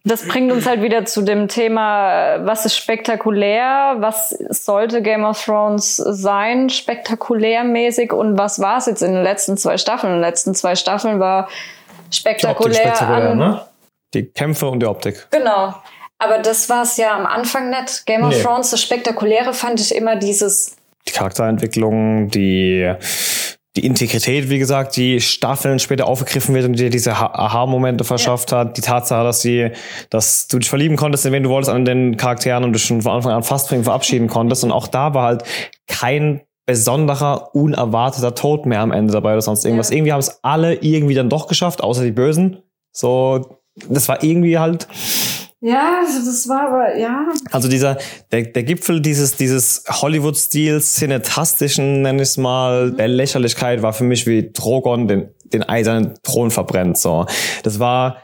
[0.04, 5.42] Das bringt uns halt wieder zu dem Thema, was ist spektakulär, was sollte Game of
[5.42, 10.12] Thrones sein, spektakulärmäßig und was war es jetzt in den letzten zwei Staffeln?
[10.12, 11.48] In den letzten zwei Staffeln war
[12.10, 13.60] spektakulär, spektakulär an, ne?
[14.14, 15.28] Die Kämpfe und die Optik.
[15.30, 15.74] Genau.
[16.18, 18.04] Aber das war es ja am Anfang nicht.
[18.04, 18.42] Game of nee.
[18.42, 20.76] Thrones, das Spektakuläre fand ich immer dieses.
[21.08, 22.92] Die Charakterentwicklung, die,
[23.76, 28.58] die Integrität, wie gesagt, die Staffeln später aufgegriffen wird und dir diese Aha-Momente verschafft ja.
[28.58, 28.76] hat.
[28.76, 29.70] Die Tatsache, dass sie,
[30.10, 33.00] dass du dich verlieben konntest, in wen du wolltest, an den Charakteren und dich schon
[33.00, 34.62] von Anfang an fast von ihm verabschieden konntest.
[34.62, 35.44] Und auch da war halt
[35.86, 39.88] kein besonderer, unerwarteter Tod mehr am Ende dabei oder sonst irgendwas.
[39.88, 39.96] Ja.
[39.96, 42.62] Irgendwie haben es alle irgendwie dann doch geschafft, außer die Bösen.
[42.92, 44.86] So, das war irgendwie halt.
[45.62, 47.26] Ja, das war aber, ja.
[47.50, 47.98] Also dieser,
[48.32, 52.96] der, der Gipfel dieses, dieses Hollywood-Stils, cinetastischen, nenn ich es mal, mhm.
[52.96, 57.26] der Lächerlichkeit war für mich wie Drogon den, den eisernen Thron verbrennt, so.
[57.62, 58.16] Das war,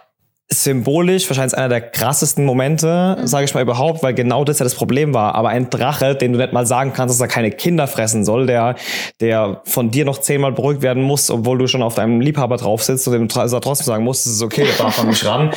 [0.49, 3.27] symbolisch wahrscheinlich einer der krassesten Momente, mhm.
[3.27, 5.35] sage ich mal überhaupt, weil genau das ja das Problem war.
[5.35, 8.47] Aber ein Drache, den du nicht mal sagen kannst, dass er keine Kinder fressen soll,
[8.47, 8.77] der,
[9.21, 12.85] der von dir noch zehnmal beruhigt werden muss, obwohl du schon auf deinem Liebhaber drauf
[12.85, 15.51] sitzt und dem trotzdem sagen musst, es ist okay, der darf man nicht ran.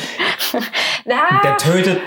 [1.06, 1.98] der tötet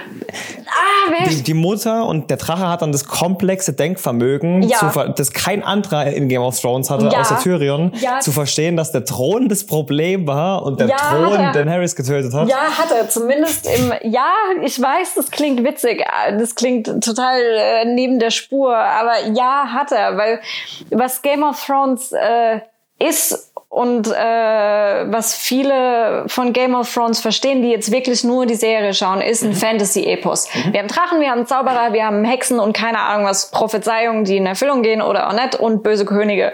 [0.67, 4.91] ah, die, die, Mutter und der Drache hat dann das komplexe Denkvermögen, ja.
[4.91, 7.22] zu, das kein anderer in Game of Thrones hatte, ja.
[7.22, 8.19] außer Tyrion, ja.
[8.19, 12.50] zu verstehen, dass der Thron das Problem war und der Thron den Harris getötet hat.
[12.50, 13.10] Ja, hat er.
[13.10, 14.32] Zumindest im, ja,
[14.62, 16.06] ich weiß, das klingt witzig,
[16.38, 20.42] das klingt total äh, neben der Spur, aber ja, hat er, weil
[20.90, 22.62] was Game of Thrones äh,
[23.00, 28.54] ist und äh, was viele von Game of Thrones verstehen, die jetzt wirklich nur die
[28.54, 29.56] Serie schauen, ist ein mhm.
[29.56, 30.48] Fantasy-Epos.
[30.54, 30.74] Mhm.
[30.74, 34.38] Wir haben Drachen, wir haben Zauberer, wir haben Hexen und keine Ahnung was, Prophezeiungen, die
[34.38, 36.54] in Erfüllung gehen oder auch nicht und böse Könige.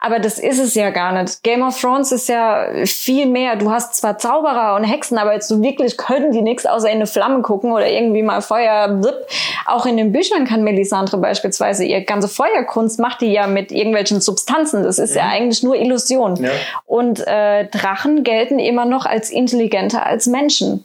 [0.00, 1.42] Aber das ist es ja gar nicht.
[1.42, 3.56] Game of Thrones ist ja viel mehr.
[3.56, 6.96] Du hast zwar Zauberer und Hexen, aber jetzt so wirklich können die nichts außer in
[6.96, 8.88] eine Flamme gucken oder irgendwie mal Feuer.
[8.88, 9.26] Blip.
[9.66, 14.22] Auch in den Büchern kann Melisandre beispielsweise ihr ganze Feuerkunst macht die ja mit irgendwelchen
[14.22, 14.82] Substanzen.
[14.82, 15.18] Das ist mhm.
[15.18, 16.21] ja eigentlich nur Illusion.
[16.22, 16.44] Evolution.
[16.44, 16.50] Ja.
[16.86, 20.84] Und äh, Drachen gelten immer noch als intelligenter als Menschen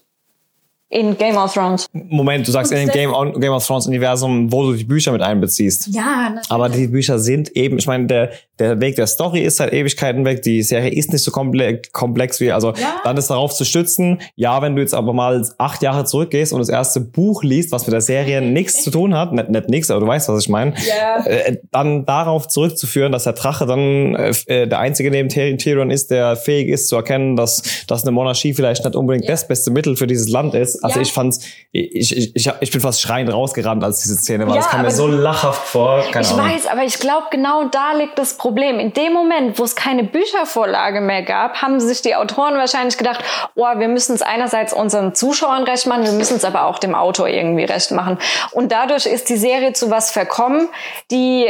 [0.90, 1.88] in Game of Thrones.
[1.92, 5.22] Moment, du sagst in dem Game, Game of Thrones Universum, wo du die Bücher mit
[5.22, 5.88] einbeziehst.
[5.88, 6.52] Ja, natürlich.
[6.52, 10.26] Aber die Bücher sind eben, ich meine, der, der Weg der Story ist seit Ewigkeiten
[10.26, 10.42] weg.
[10.42, 13.02] Die Serie ist nicht so komplex wie, also ja.
[13.04, 14.20] dann ist darauf zu stützen.
[14.36, 17.86] Ja, wenn du jetzt aber mal acht Jahre zurückgehst und das erste Buch liest, was
[17.86, 20.50] mit der Serie nichts zu tun hat, nicht, nicht nichts, aber du weißt, was ich
[20.50, 21.26] meine, ja.
[21.26, 26.36] äh, dann darauf zurückzuführen, dass der Drache dann äh, der einzige neben Tyrion ist, der
[26.36, 29.32] fähig ist zu erkennen, dass, dass eine Monarchie vielleicht nicht unbedingt ja.
[29.32, 31.42] das beste Mittel für dieses Land ist also ich fand's,
[31.72, 34.56] ich, ich, ich, ich bin fast schreiend rausgerannt, als diese Szene war.
[34.56, 36.04] Das kam mir so lachhaft vor.
[36.12, 36.46] Keine ich Ahnung.
[36.46, 38.47] weiß, aber ich glaube, genau da liegt das Problem.
[38.80, 43.24] In dem Moment, wo es keine Büchervorlage mehr gab, haben sich die Autoren wahrscheinlich gedacht,
[43.56, 46.96] oh, wir müssen es einerseits unseren Zuschauern recht machen, wir müssen es aber auch dem
[46.96, 48.18] Autor irgendwie recht machen.
[48.52, 50.70] Und dadurch ist die Serie zu was verkommen,
[51.12, 51.50] die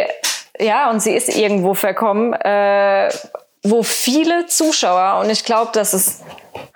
[0.59, 3.09] ja, und sie ist irgendwo verkommen, äh,
[3.63, 6.23] wo viele Zuschauer, und ich glaube, dass es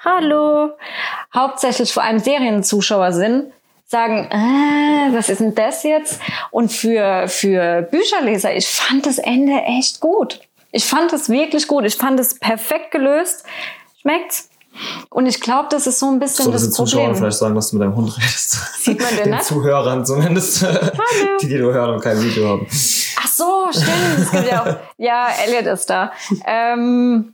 [0.04, 0.72] hallo,
[1.34, 3.52] hauptsächlich vor allem Serienzuschauer sind,
[3.92, 6.20] sagen, äh, was ist denn das jetzt?
[6.50, 10.40] Und für, für Bücherleser, ich fand das Ende echt gut.
[10.72, 11.84] Ich fand es wirklich gut.
[11.84, 13.44] Ich fand es perfekt gelöst.
[14.02, 14.50] Schmeckt's?
[15.10, 16.88] Und ich glaube, das ist so ein bisschen so, das Problem.
[16.88, 18.52] Zuschauer vielleicht sagen, dass du mit deinem Hund redest.
[18.82, 19.42] Sieht man den, den ne?
[19.42, 20.66] Zuhörern zumindest.
[21.42, 22.68] Die, die du hören und kein Video haben.
[22.70, 24.48] Ach so, stimmt.
[24.50, 26.14] Ja auch, ja, Elliot ist da.
[26.46, 27.34] Ähm,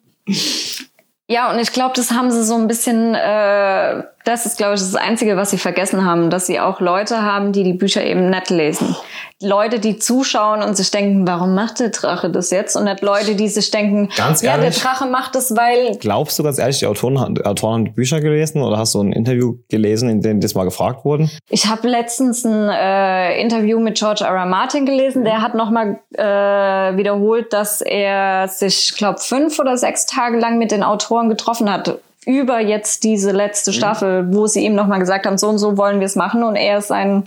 [1.27, 4.81] ja, und ich glaube, das haben sie so ein bisschen, äh, Das ist, glaube ich,
[4.81, 8.29] das Einzige, was sie vergessen haben, dass sie auch Leute haben, die die Bücher eben
[8.29, 8.93] nicht lesen.
[9.41, 12.75] Leute, die zuschauen und sich denken, warum macht der Drache das jetzt?
[12.75, 14.71] Und nicht Leute, die sich denken, Ganz ja, der?
[14.71, 17.91] Drache macht das, weil Glaubst du ganz ehrlich, die Autoren, haben- die Autoren haben die
[17.91, 21.31] Bücher gelesen oder hast du ein Interview gelesen, in dem das mal gefragt wurden?
[21.49, 24.35] Ich habe letztens ein äh, Interview mit George R.
[24.35, 24.45] R.
[24.45, 25.23] Martin gelesen.
[25.23, 30.71] Der hat nochmal äh, wiederholt, dass er sich, glaube fünf oder sechs Tage lang mit
[30.71, 35.37] den Autoren getroffen hat über jetzt diese letzte Staffel, wo sie ihm nochmal gesagt haben,
[35.37, 37.23] so und so wollen wir es machen und er es sein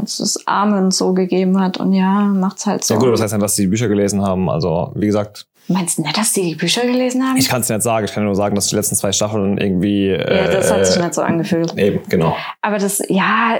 [0.00, 2.94] das Amen so gegeben hat und ja, macht's halt so.
[2.94, 4.48] Ja gut, das heißt ja, dass sie die Bücher gelesen haben.
[4.48, 7.36] Also, wie gesagt, Meinst du nicht, dass die die Bücher gelesen haben?
[7.36, 8.06] ich kann es nicht sagen.
[8.06, 10.08] Ich kann nur sagen, dass die letzten zwei Staffeln irgendwie...
[10.08, 11.76] ja, das hat sich äh, nicht so angefühlt.
[11.76, 12.34] Eben, genau.
[12.62, 13.58] Aber das, ja,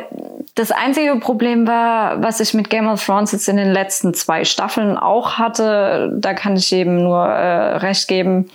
[0.54, 4.46] das einzige Problem war, was ich mit Game of Thrones jetzt in den letzten zwei
[4.46, 8.48] Staffeln auch hatte, da kann ich eben nur äh, recht geben,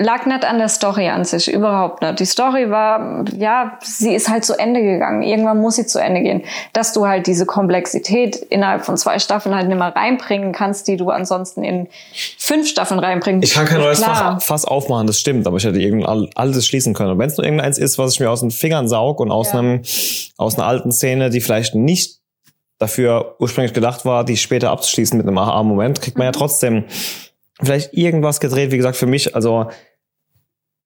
[0.00, 2.20] lag nicht an der Story an sich, überhaupt nicht.
[2.20, 5.22] Die Story war, ja, sie ist halt zu Ende gegangen.
[5.22, 6.42] Irgendwann muss sie zu Ende gehen.
[6.72, 10.96] Dass du halt diese Komplexität innerhalb von zwei Staffeln halt nicht mehr reinbringen kannst, die
[10.96, 11.88] du ansonsten in
[12.38, 13.98] fünf Staffeln reinbringen Ich kann kein neues.
[14.02, 17.10] Fach, Fass aufmachen, das stimmt, aber ich hätte irgendein all- altes schließen können.
[17.10, 19.52] Und wenn es nur irgendeins ist, was ich mir aus den Fingern saug und aus
[19.52, 19.58] Ja.
[19.58, 19.82] einem
[20.36, 22.18] aus einer alten Szene, die vielleicht nicht
[22.78, 26.32] dafür ursprünglich gedacht war, die später abzuschließen mit einem Aha-Moment, kriegt man Mhm.
[26.32, 26.84] ja trotzdem
[27.62, 28.70] vielleicht irgendwas gedreht.
[28.70, 29.66] Wie gesagt, für mich, also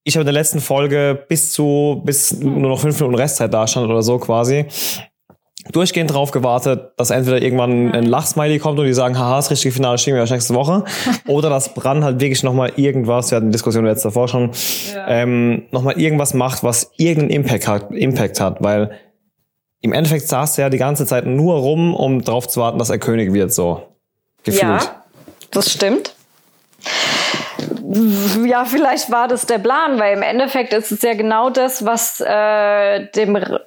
[0.04, 3.66] ich habe in der letzten Folge bis zu bis nur noch fünf Minuten Restzeit da
[3.66, 4.66] stand oder so quasi
[5.70, 9.72] durchgehend drauf gewartet, dass entweder irgendwann ein Lachsmiley kommt und die sagen, haha, das richtige
[9.72, 10.84] Finale schieben wir erst nächste Woche.
[11.26, 14.50] oder dass Brand halt wirklich nochmal irgendwas, wir hatten die Diskussion jetzt davor schon,
[15.06, 18.98] ähm, nochmal irgendwas macht, was irgendeinen Impact hat, Impact hat, weil
[19.80, 22.90] im Endeffekt saß er ja die ganze Zeit nur rum, um drauf zu warten, dass
[22.90, 23.82] er König wird, so.
[24.44, 24.62] Gefühlt.
[24.62, 25.04] Ja,
[25.52, 26.14] das stimmt.
[28.44, 32.20] Ja, vielleicht war das der Plan, weil im Endeffekt ist es ja genau das, was
[32.20, 33.60] äh, dem R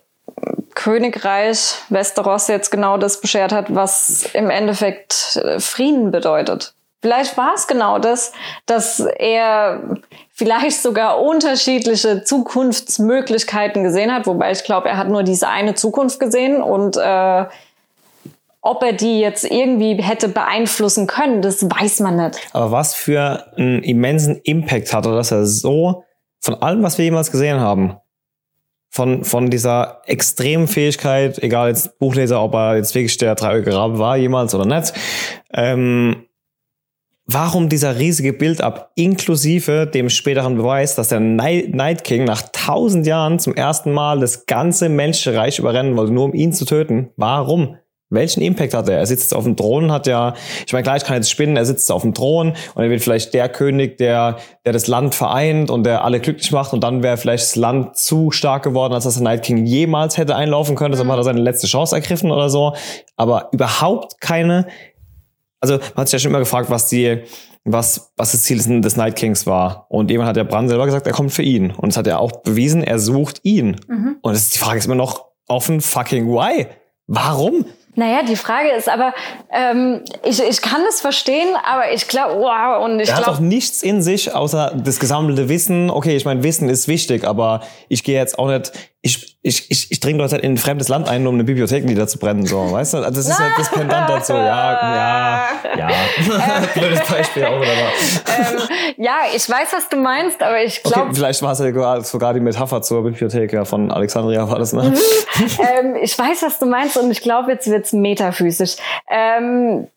[0.73, 6.73] Königreich Westeros jetzt genau das beschert hat, was im Endeffekt äh, Frieden bedeutet.
[7.01, 8.33] Vielleicht war es genau das,
[8.65, 9.79] dass er
[10.33, 16.19] vielleicht sogar unterschiedliche Zukunftsmöglichkeiten gesehen hat, wobei ich glaube, er hat nur diese eine Zukunft
[16.19, 17.45] gesehen und äh,
[18.65, 22.39] ob er die jetzt irgendwie hätte beeinflussen können, das weiß man nicht.
[22.51, 26.03] Aber was für einen immensen Impact hatte, dass er so
[26.39, 27.97] von allem, was wir jemals gesehen haben,
[28.89, 33.99] von, von dieser extremen Fähigkeit, egal jetzt Buchleser, ob er jetzt wirklich der dreieugige Rabe
[33.99, 34.93] war, jemals oder nicht,
[35.53, 36.25] ähm,
[37.27, 43.37] warum dieser riesige Build-up inklusive dem späteren Beweis, dass der Night, King nach tausend Jahren
[43.37, 47.11] zum ersten Mal das ganze menschliche Reich überrennen wollte, nur um ihn zu töten?
[47.15, 47.77] Warum?
[48.15, 48.97] Welchen Impact hat er?
[48.97, 50.33] Er sitzt jetzt auf dem Thron, hat ja,
[50.65, 53.01] ich meine, klar, ich kann jetzt spinnen, er sitzt auf dem Thron und er wird
[53.01, 57.03] vielleicht der König, der, der das Land vereint und der alle glücklich macht und dann
[57.03, 60.75] wäre vielleicht das Land zu stark geworden, als dass der Night King jemals hätte einlaufen
[60.75, 62.73] können, deshalb hat er seine letzte Chance ergriffen oder so.
[63.15, 64.67] Aber überhaupt keine,
[65.61, 67.23] also man hat sich ja schon immer gefragt, was die,
[67.65, 69.87] was, was das Ziel des, Night Kings war.
[69.89, 71.71] Und jemand hat ja Bran selber gesagt, er kommt für ihn.
[71.71, 73.77] Und es hat er auch bewiesen, er sucht ihn.
[74.21, 76.67] Und das, die Frage ist immer noch offen, fucking why?
[77.07, 77.65] Warum?
[77.95, 79.13] Naja, die Frage ist aber,
[79.51, 83.43] ähm, ich, ich kann es verstehen, aber ich glaube, wow, und ich Er hat glaube,
[83.43, 85.89] nichts in sich, außer das gesammelte Wissen.
[85.89, 88.71] Okay, ich meine, Wissen ist wichtig, aber ich gehe jetzt auch nicht,
[89.05, 91.85] ich, ich, ich, ich dringe doch nicht in ein fremdes Land ein, um eine Bibliothek
[91.85, 92.97] niederzubrennen, so, weißt du?
[92.97, 94.33] Also das ist ja das Pendant dazu.
[94.33, 95.89] Ja, ja, ja.
[96.73, 98.23] Blödes Beispiel auch, oder was?
[98.39, 98.57] ähm,
[98.97, 102.33] ja, ich weiß, was du meinst, aber ich Okay, glaube, vielleicht war es ja sogar-
[102.33, 104.91] die Metapher zur Bibliothek ja, von Alexandria, war das, ne?
[105.79, 108.77] ähm, ich weiß, was du meinst und ich glaube, jetzt wird's metaphysisch.
[109.07, 109.87] Ähm,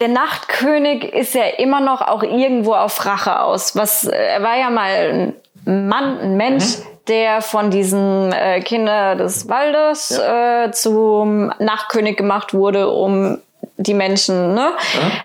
[0.00, 3.76] der Nachtkönig ist ja immer noch auch irgendwo auf Rache aus.
[3.76, 5.34] Was, äh, er war ja mal
[5.66, 12.54] ein Mann, ein Mensch, der von diesen äh, Kinder des Waldes äh, zum Nachtkönig gemacht
[12.54, 13.38] wurde, um
[13.76, 14.54] die Menschen.
[14.54, 14.70] Ne?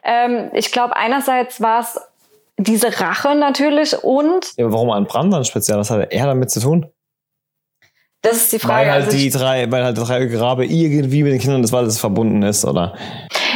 [0.03, 1.99] Ähm, ich glaube, einerseits war es
[2.57, 5.77] diese Rache natürlich und Ja, aber warum ein Brand dann speziell?
[5.77, 6.85] Was hat er damit zu tun?
[8.25, 8.87] Das ist die Frage.
[8.87, 11.71] Weil halt also die drei, weil halt der dreieugige Rabe irgendwie mit den Kindern des
[11.71, 12.93] Waldes verbunden ist, oder?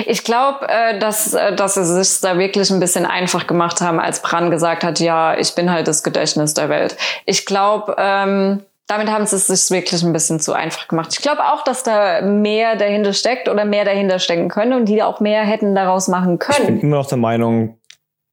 [0.06, 4.00] Ich glaube, äh, dass, äh, dass sie sich da wirklich ein bisschen einfach gemacht haben,
[4.00, 6.96] als Bran gesagt hat, ja, ich bin halt das Gedächtnis der Welt.
[7.26, 11.10] Ich glaube, ähm, damit haben sie es sich wirklich ein bisschen zu einfach gemacht.
[11.14, 15.04] Ich glaube auch, dass da mehr dahinter steckt oder mehr dahinter stecken können und die
[15.04, 16.80] auch mehr hätten daraus machen Ich bin können.
[16.80, 17.78] immer noch der Meinung,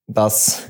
[0.07, 0.69] dass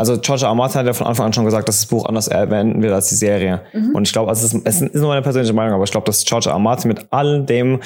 [0.00, 0.54] also George R.
[0.54, 3.10] Martin hat ja von Anfang an schon gesagt, dass das Buch anders enden wird als
[3.10, 3.60] die Serie.
[3.92, 6.06] Und ich glaube, also es, ist, es ist nur meine persönliche Meinung, aber ich glaube,
[6.06, 6.58] dass George R.
[6.58, 7.80] Martin mit all dem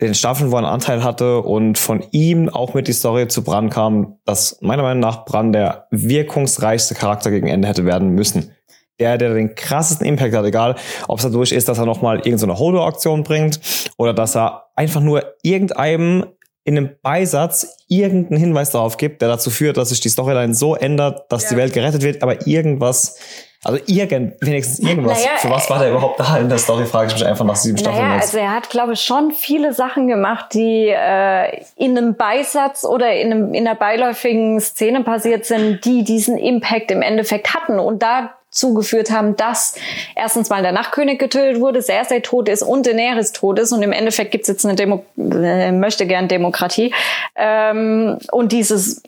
[0.00, 3.44] den Staffeln, wo er einen Anteil hatte und von ihm auch mit die Story zu
[3.44, 8.50] Bran kam, dass meiner Meinung nach Bran der wirkungsreichste Charakter gegen Ende hätte werden müssen.
[8.98, 10.74] der, der den krassesten Impact hat, egal
[11.06, 13.60] ob es dadurch ist, dass er nochmal irgendeine Hodo-Aktion bringt
[13.96, 16.26] oder dass er einfach nur irgendeinem
[16.64, 20.76] in einem Beisatz irgendeinen Hinweis darauf gibt, der dazu führt, dass sich die Storyline so
[20.76, 21.50] ändert, dass Ja.
[21.50, 23.18] die Welt gerettet wird, aber irgendwas,
[23.64, 25.18] also irgend, wenigstens irgendwas.
[25.24, 27.56] Naja, Für was war der überhaupt da in der Story, frage ich mich einfach nach
[27.56, 31.98] sieben Staffeln Naja, also er hat, glaube ich, schon viele Sachen gemacht, die äh, in
[31.98, 37.02] einem Beisatz oder in, einem, in einer beiläufigen Szene passiert sind, die diesen Impact im
[37.02, 38.30] Endeffekt hatten und dazu
[38.74, 39.74] geführt haben, dass
[40.14, 43.72] erstens mal der Nachtkönig getötet wurde, Cersei tot ist und Daenerys tot ist.
[43.72, 46.94] Und im Endeffekt gibt's jetzt eine Demo äh, möchte gern Demokratie.
[47.34, 49.02] Ähm, und dieses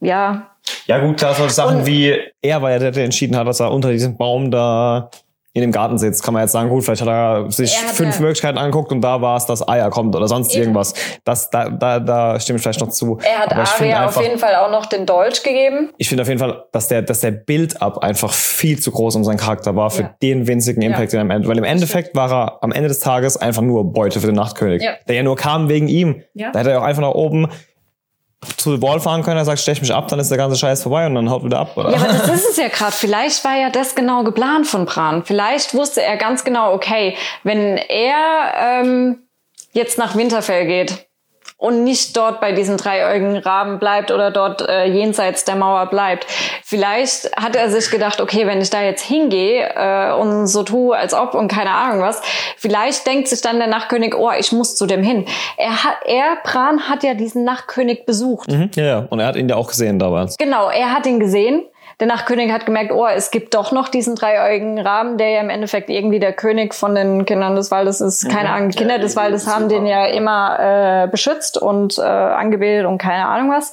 [0.00, 0.46] ja.
[0.86, 3.60] Ja gut, klar, solche Sachen Und- wie, er war ja der, der entschieden hat, dass
[3.60, 5.10] er unter diesem Baum da
[5.58, 7.94] in dem Garten sitzt, kann man jetzt sagen, gut, vielleicht hat er sich Er hat
[7.94, 10.60] fünf ja- Möglichkeiten angeguckt und da war es, dass Aya kommt oder sonst Eben.
[10.62, 10.94] irgendwas.
[11.24, 13.18] Das, da, da, da stimme ich vielleicht noch zu.
[13.22, 15.90] er hat Arya auf jeden Fall auch noch den Dolch gegeben.
[15.98, 19.24] ich finde auf jeden Fall, dass der, dass der Build-up einfach viel zu groß um
[19.24, 20.14] seinen Charakter war für Ja.
[20.22, 23.00] den winzigen Impact, den er am Ende, weil im Endeffekt war er am Ende des
[23.00, 24.92] Tages einfach nur Beute für den Nachtkönig, Ja.
[25.08, 26.22] der ja nur kam wegen ihm.
[26.34, 26.50] Ja.
[26.52, 27.48] Da hätte er ja auch einfach nach oben
[28.56, 30.82] zu The Wall fahren können, er sagt, stech mich ab, dann ist der ganze Scheiß
[30.82, 31.90] vorbei und dann haut wieder ab, oder?
[31.90, 32.92] Ja, aber das ist es ja gerade.
[32.92, 35.24] Vielleicht war ja das genau geplant von Bran.
[35.24, 39.28] Vielleicht wusste er ganz genau, okay, wenn er ähm,
[39.72, 41.07] jetzt nach Winterfell geht
[41.58, 46.24] und nicht dort bei diesen dreieugigen Raben bleibt oder dort äh, jenseits der Mauer bleibt,
[46.62, 50.96] vielleicht hat er sich gedacht, okay, wenn ich da jetzt hingehe äh, und so tue,
[50.96, 52.22] als ob und keine Ahnung was,
[52.56, 55.26] vielleicht denkt sich dann der Nachtkönig, oh, ich muss zu dem hin.
[55.56, 58.50] Er hat, er, Bran, hat ja diesen Nachtkönig besucht.
[58.50, 60.36] Mhm, ja, ja, und er hat ihn ja auch gesehen damals.
[60.36, 61.64] Genau, er hat ihn gesehen.
[62.00, 65.50] Der Nachtkönig hat gemerkt, oh, es gibt doch noch diesen dreieugigen Raben, der ja im
[65.50, 68.28] Endeffekt irgendwie der König von den Kindern des Waldes ist.
[68.28, 72.98] Keine Ahnung, Kinder des Waldes haben den ja immer äh, beschützt und äh, angebetet und
[72.98, 73.72] keine Ahnung was.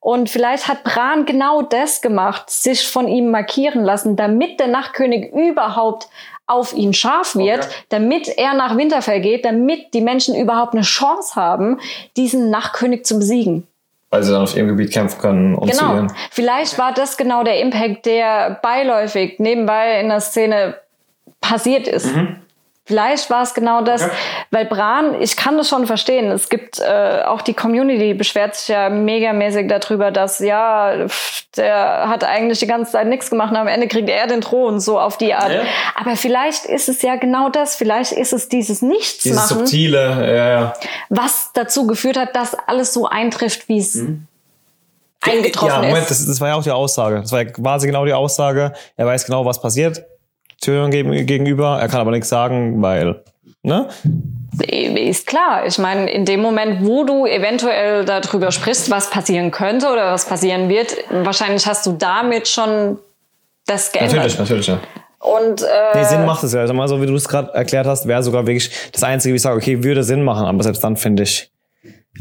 [0.00, 5.32] Und vielleicht hat Bran genau das gemacht, sich von ihm markieren lassen, damit der Nachtkönig
[5.32, 6.08] überhaupt
[6.46, 11.36] auf ihn scharf wird, damit er nach Winterfell geht, damit die Menschen überhaupt eine Chance
[11.36, 11.80] haben,
[12.18, 13.66] diesen Nachtkönig zu besiegen.
[14.14, 16.06] Weil sie dann auf ihrem Gebiet kämpfen können und zu Genau.
[16.30, 20.76] Vielleicht war das genau der Impact, der beiläufig nebenbei in der Szene
[21.40, 22.14] passiert ist.
[22.86, 24.12] Vielleicht war es genau das, Okay.
[24.50, 26.30] weil Bran, ich kann das schon verstehen.
[26.30, 32.08] Es gibt äh, auch die Community beschwert sich ja megamäßig darüber, dass ja, pff, der
[32.08, 35.00] hat eigentlich die ganze Zeit nichts gemacht und am Ende kriegt er den Thron so
[35.00, 35.52] auf die Art.
[35.52, 35.62] Ja.
[35.94, 37.74] Aber vielleicht ist es ja genau das.
[37.76, 40.74] Vielleicht ist es dieses Dieses Nichtsmachen, subtile, ja, ja.
[41.08, 43.98] was dazu geführt hat, dass alles so eintrifft, wie es
[45.22, 46.10] eingetroffen ja, Moment, ist.
[46.10, 47.20] das, das war ja auch die Aussage.
[47.20, 48.72] Das war ja quasi genau die Aussage.
[48.96, 50.04] Er weiß genau, was passiert.
[50.66, 51.78] Gegen- gegenüber.
[51.80, 53.22] Er kann aber nichts sagen, weil,
[53.62, 53.88] ne?
[54.60, 55.66] Ist klar.
[55.66, 60.26] Ich meine, in dem Moment, wo du eventuell darüber sprichst, was passieren könnte oder was
[60.26, 62.98] passieren wird, wahrscheinlich hast du damit schon
[63.66, 64.14] das geändert.
[64.16, 64.78] Natürlich, natürlich, ja.
[65.18, 65.66] Und äh,
[65.98, 66.60] Nee, Sinn macht es ja.
[66.60, 69.36] Also mal so, wie du es gerade erklärt hast, wäre sogar wirklich das Einzige, wie
[69.36, 71.50] ich sage, okay, würde Sinn machen, aber selbst dann finde ich,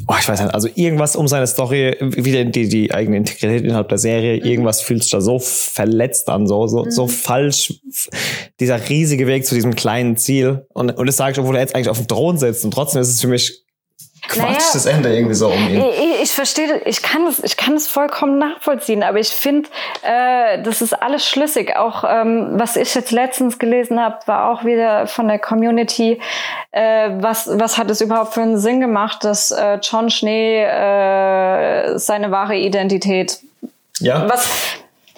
[0.08, 3.90] oh, ich weiß nicht, also irgendwas um seine Story, wieder die, die eigene Integrität innerhalb
[3.90, 4.46] der Serie, Mhm.
[4.46, 7.74] irgendwas fühlt sich da so verletzt an, so, so, so falsch.
[8.60, 10.66] Dieser riesige Weg zu diesem kleinen Ziel.
[10.74, 13.02] Und, und das sage ich, obwohl er jetzt eigentlich auf dem Thron sitzt und trotzdem
[13.02, 13.63] ist es für mich
[14.28, 15.82] Quatsch, Naja, das Ende irgendwie so um ihn.
[15.82, 19.68] Ich, ich verstehe, ich kann es, ich kann es vollkommen nachvollziehen, aber ich finde,
[20.02, 21.76] äh, das ist alles schlüssig.
[21.76, 26.22] Auch ähm, was ich jetzt letztens gelesen habe, war auch wieder von der Community.
[26.72, 31.98] Äh, was, was hat es überhaupt für einen Sinn gemacht, dass äh, John Schnee äh,
[31.98, 33.40] seine wahre Identität,
[34.00, 34.30] Ja?
[34.30, 34.50] was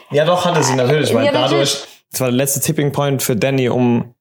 [0.10, 3.36] Ja, doch, hatte sie natürlich, weil Ja, dadurch, das war der letzte Tipping Point für
[3.36, 4.15] Danny, um,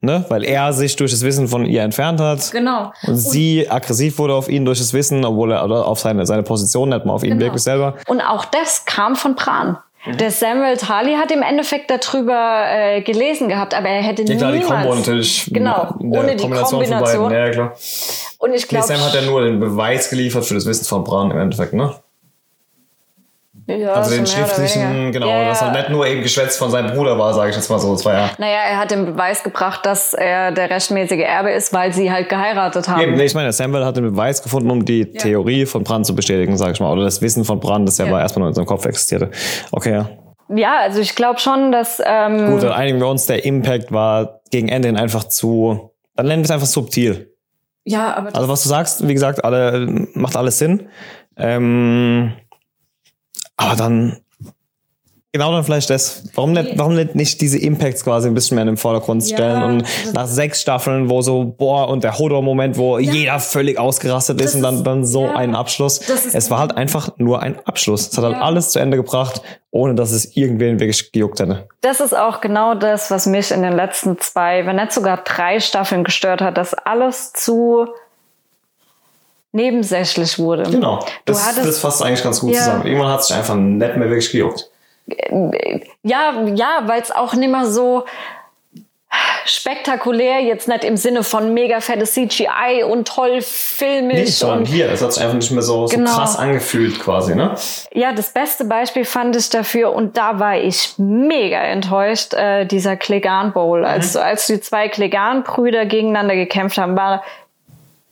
[0.00, 2.50] ne, weil er sich durch das Wissen von ihr entfernt hat.
[2.52, 2.92] genau.
[3.06, 6.42] Und sie aggressiv wurde auf ihn durch das Wissen, obwohl er, oder auf seine, seine
[6.42, 7.40] Position, nicht mal auf ihn Genau.
[7.42, 7.94] wirklich selber.
[8.06, 9.78] Und auch das kam von Bran.
[10.06, 10.16] Mhm.
[10.18, 14.52] Der Samuel Tali hat im Endeffekt darüber äh, gelesen gehabt, aber er hätte Ja, klar,
[14.52, 14.82] die niemals.
[14.86, 15.50] Kombo natürlich.
[15.52, 17.32] Genau, ohne die Kombination.
[17.32, 17.72] Ja, klar.
[18.38, 21.04] Und ich Nee, glaube, Sam hat ja nur den Beweis geliefert für das Wissen von
[21.04, 21.94] Bran im Endeffekt, ne?
[23.66, 25.60] Ja, Also so den schriftlichen, genau, Ja, ja.
[25.60, 27.92] halt nicht nur eben Geschwätz von seinem Bruder war, sage ich jetzt mal so.
[27.92, 28.30] Das war ja.
[28.38, 32.28] Naja, er hat den Beweis gebracht, dass er der rechtmäßige Erbe ist, weil sie halt
[32.28, 33.00] geheiratet haben.
[33.00, 36.14] Eben, nee, ich meine, Samuel hat den Beweis gefunden, um die Theorie von Bran zu
[36.14, 36.92] bestätigen, sage ich mal.
[36.92, 38.10] Oder das Wissen von Bran, das ja, Ja.
[38.12, 39.30] mal erstmal nur in seinem Kopf existierte.
[39.72, 40.08] Okay, ja.
[40.54, 44.40] Ja, also ich glaube schon, dass ähm, Gut, dann einigen wir uns, der Impact war
[44.50, 47.32] gegen Ende hin einfach zu, dann nennen wir es einfach subtil.
[47.84, 50.88] ja, aber Also was du sagst, wie gesagt, alle, macht alles Sinn.
[51.38, 52.34] Ähm,
[53.56, 54.18] aber dann,
[55.32, 56.22] Genau dann vielleicht das.
[56.36, 59.36] Warum nicht, warum nicht, nicht diese Impacts quasi ein bisschen mehr in den Vordergrund Ja,
[59.36, 63.76] stellen und das- nach sechs Staffeln, wo so, boah, und der Hodor-Moment, wo jeder völlig
[63.76, 65.98] ausgerastet ist und dann, dann so ja, ein Abschluss.
[66.32, 68.10] Es war halt einfach nur ein Abschluss.
[68.12, 68.42] Es hat halt Ja.
[68.42, 71.66] alles zu Ende gebracht, ohne dass es irgendwen wirklich gejuckt hätte.
[71.80, 75.58] Das ist auch genau das, was mich in den letzten zwei, wenn nicht sogar drei
[75.58, 77.88] Staffeln gestört hat, dass alles zu
[79.54, 80.64] nebensächlich wurde.
[80.64, 80.98] Genau.
[81.24, 82.58] Du Das, hattest, das fasst eigentlich ganz gut Ja.
[82.60, 82.86] zusammen.
[82.86, 84.68] Irgendwann hat es sich einfach nicht mehr wirklich gejuckt.
[86.02, 88.04] ja, ja, weil es auch nicht mehr so
[89.46, 94.64] spektakulär, jetzt nicht im Sinne von mega fettes CGI und toll filmisch Nee, sondern und
[94.66, 94.90] hier.
[94.90, 96.10] Es hat sich einfach nicht mehr so, so Genau.
[96.10, 97.54] krass angefühlt quasi, ne?
[97.92, 102.96] Ja, das beste Beispiel fand ich dafür und da war ich mega enttäuscht, äh, dieser
[102.96, 103.80] Klegan Bowl.
[103.80, 103.84] Mhm.
[103.86, 107.22] Also als die zwei Klegan-Brüder gegeneinander gekämpft haben, war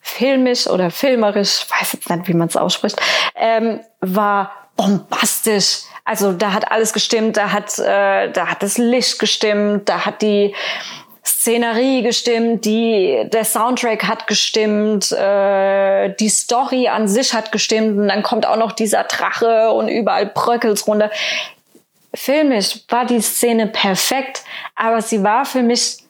[0.03, 3.01] filmisch oder filmerisch, weiß jetzt nicht, wie man es ausspricht,
[3.37, 5.83] ähm, war bombastisch.
[6.05, 10.21] Also da hat alles gestimmt, da hat, äh, da hat das Licht gestimmt, da hat
[10.21, 10.55] die
[11.25, 18.09] Szenerie gestimmt, die, der Soundtrack hat gestimmt, äh, die Story an sich hat gestimmt und
[18.09, 21.11] dann kommt auch noch dieser Drache und überall bröckelt's runter.
[22.13, 24.43] Filmisch war die Szene perfekt,
[24.75, 26.02] aber sie war für mich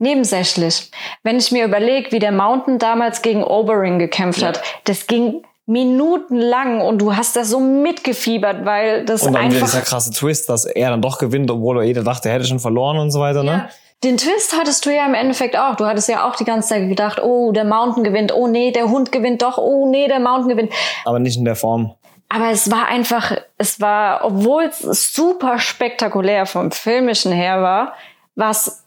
[0.00, 0.90] nebensächlich.
[1.22, 6.80] Wenn ich mir überlege, wie der Mountain damals gegen Oberyn gekämpft hat, das ging minutenlang
[6.80, 10.64] und du hast das so mitgefiebert, weil das Und dann einfach dieser krasse Twist, dass
[10.64, 13.68] er dann doch gewinnt, obwohl jeder dachte, er hätte schon verloren und so weiter, ne?
[14.02, 15.76] Den Twist hattest du ja im Endeffekt auch.
[15.76, 18.88] Du hattest ja auch die ganze Zeit gedacht, oh, der Mountain gewinnt, oh nee, der
[18.88, 20.72] Hund gewinnt doch, oh nee, der Mountain gewinnt.
[21.04, 21.94] Aber nicht in der Form.
[22.30, 27.92] Aber es war einfach, es war, obwohl es super spektakulär vom Filmischen her war,
[28.36, 28.84] was,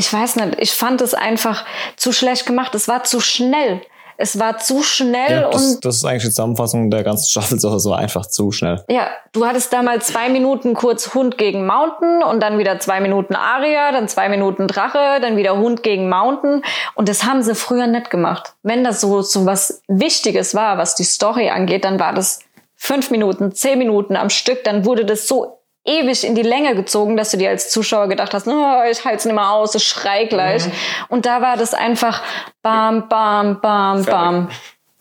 [0.00, 2.74] ich weiß nicht, ich fand es einfach zu schlecht gemacht.
[2.74, 3.82] Es war zu schnell.
[4.16, 7.60] Es war zu schnell Ja, und das, das ist eigentlich die Zusammenfassung der ganzen Staffel.
[7.60, 8.82] So, es war einfach zu schnell.
[8.88, 13.34] Ja, du hattest damals zwei Minuten kurz Hund gegen Mountain und dann wieder zwei Minuten
[13.34, 16.62] Aria, dann zwei Minuten Drache, dann wieder Hund gegen Mountain.
[16.94, 18.54] Und das haben sie früher nicht gemacht.
[18.62, 22.40] Wenn das so, so was Wichtiges war, was die Story angeht, dann war das
[22.74, 24.64] fünf Minuten, zehn Minuten am Stück.
[24.64, 28.34] Dann wurde das so ewig in die Länge gezogen, dass du dir als Zuschauer gedacht
[28.34, 30.64] hast, oh, ich halte es nicht mehr aus, ich schrei gleich.
[31.08, 32.22] Und da war das einfach
[32.62, 34.48] bam, bam, bam, bam.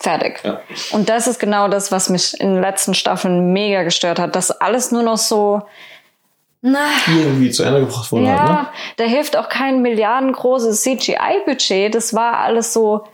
[0.01, 0.39] Fertig.
[0.43, 0.61] Ja.
[0.91, 4.49] Und das ist genau das, was mich in den letzten Staffeln mega gestört hat, dass
[4.49, 5.61] alles nur noch so,
[6.61, 8.67] na, Irgendwie zu Ende gebracht wurde ja, halt, ne?
[8.97, 11.95] da hilft auch kein milliardengroßes CGI-Budget.
[11.95, 13.07] Das war alles so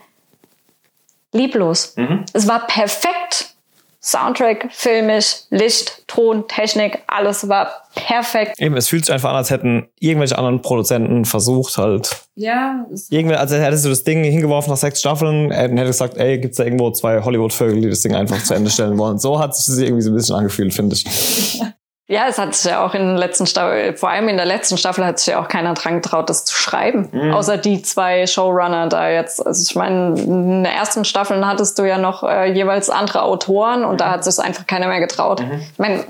[1.32, 1.94] lieblos.
[1.96, 2.24] Mhm.
[2.32, 3.55] Es war perfekt.
[4.02, 8.60] Soundtrack, filmisch, Licht, Ton, Technik, alles war perfekt.
[8.60, 12.10] Eben, es fühlt sich einfach an, als hätten irgendwelche anderen Produzenten versucht halt.
[12.34, 16.38] Ja, Irgendwie, als hättest du das Ding hingeworfen nach sechs Staffeln, er hätte gesagt, ey,
[16.38, 19.18] gibt's da irgendwo zwei Hollywood-Vögel, die das Ding einfach zu Ende stellen wollen.
[19.18, 21.60] So hat es sich irgendwie so ein bisschen angefühlt, finde ich.
[22.08, 24.78] Ja, es hat sich ja auch in der letzten Staffel, vor allem in der letzten
[24.78, 27.08] Staffel hat sich ja auch keiner dran getraut, das zu schreiben.
[27.32, 29.44] Außer die zwei Showrunner da jetzt.
[29.44, 33.84] Also ich meine, in den ersten Staffeln hattest du ja noch äh, jeweils andere Autoren
[33.84, 35.40] und da hat sich einfach keiner mehr getraut.
[35.72, 36.04] Ich meine,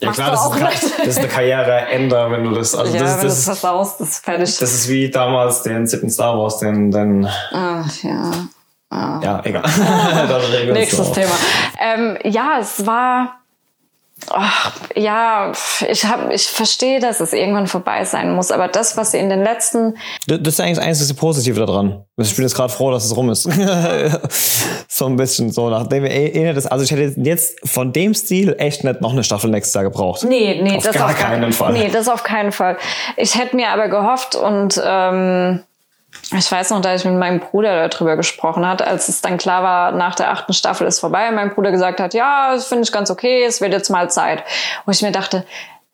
[0.00, 3.02] Ja Machst klar, du das ist, das ist eine Karriereende, wenn du das, also ja,
[3.02, 4.58] das, wenn ist, das das, ist, versaust, das ist fertig.
[4.58, 8.30] das ist wie damals den siebten Star Wars, den, den Ach, ja.
[9.22, 9.62] ja, egal.
[10.72, 11.12] Nächstes.
[11.12, 11.34] Thema.
[11.78, 13.39] Ähm, ja, es war.
[14.28, 15.52] Ach, ja,
[15.88, 19.28] ich hab, ich verstehe, dass es irgendwann vorbei sein muss, aber das, was sie in
[19.28, 19.96] den letzten
[20.26, 22.04] Das das ist eigentlich das Positive daran.
[22.16, 23.42] Ich bin jetzt gerade froh, dass es rum ist.
[24.88, 28.14] so ein bisschen so, nachdem wir eh, eh das, also ich hätte jetzt von dem
[28.14, 30.24] Stil echt nicht noch eine Staffel nächstes Jahr gebraucht.
[30.24, 31.72] Nee, nee, Auf das gar auf keinen Fall.
[31.72, 32.76] Nee, das auf keinen Fall.
[33.16, 35.60] Ich hätte mir aber gehofft und ähm,
[36.36, 39.62] ich weiß noch, da ich mit meinem Bruder darüber gesprochen hat, als es dann klar
[39.62, 42.84] war, nach der achten Staffel ist vorbei, und mein Bruder gesagt hat, ja, das finde
[42.84, 44.44] ich ganz okay, es wird jetzt mal Zeit.
[44.84, 45.44] Wo ich mir dachte,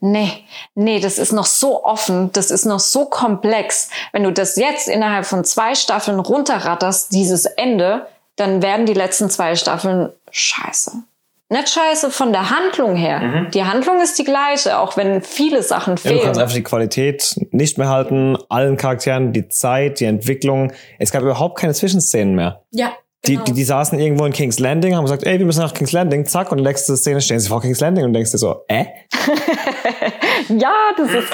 [0.01, 0.45] nee,
[0.75, 3.91] nee, das ist noch so offen, das ist noch so komplex.
[4.13, 8.07] Wenn du das jetzt innerhalb von zwei Staffeln runterratterst, dieses Ende,
[8.37, 10.93] dann werden die letzten zwei Staffeln scheiße.
[11.49, 13.47] Nicht scheiße von der Handlung her.
[13.55, 15.99] Die Handlung ist die gleiche, auch wenn viele Sachen Mhm.
[16.03, 16.43] Ja, du kannst fehlen.
[16.43, 20.73] einfach die Qualität nicht mehr halten, allen Charakteren, die Zeit, die Entwicklung.
[20.99, 22.63] Es gab überhaupt keine Zwischenszenen mehr.
[22.73, 22.93] Ja,
[23.25, 25.93] Die, die, die saßen irgendwo in King's Landing, haben gesagt, ey, wir müssen nach King's
[25.93, 28.85] Landing, zack, und nächste Szene stehen sie vor King's Landing und denkst dir so, äh?
[30.49, 31.33] Ja, das ist.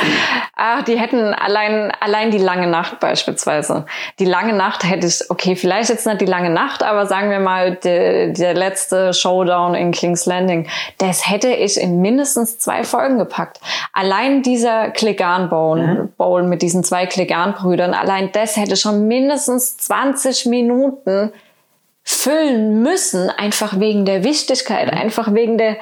[0.56, 3.84] Ach, die hätten allein, allein die lange Nacht beispielsweise.
[4.18, 7.40] Die lange Nacht hätte ich, okay, vielleicht jetzt nicht die lange Nacht, aber sagen wir
[7.40, 10.68] mal, der, der letzte Showdown in King's Landing,
[10.98, 13.60] das hätte ich in mindestens zwei Folgen gepackt.
[13.92, 19.76] Allein dieser Klegan Bowl, Bowl mit diesen zwei Klegan Brüdern, allein das hätte schon mindestens
[19.76, 21.32] 20 Minuten
[22.05, 25.76] füllen müssen, einfach wegen der Wichtigkeit, einfach wegen der,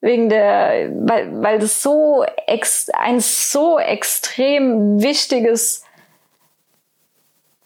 [0.00, 5.84] wegen der, weil, weil das so ex, ein so extrem wichtiges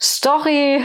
[0.01, 0.85] Story,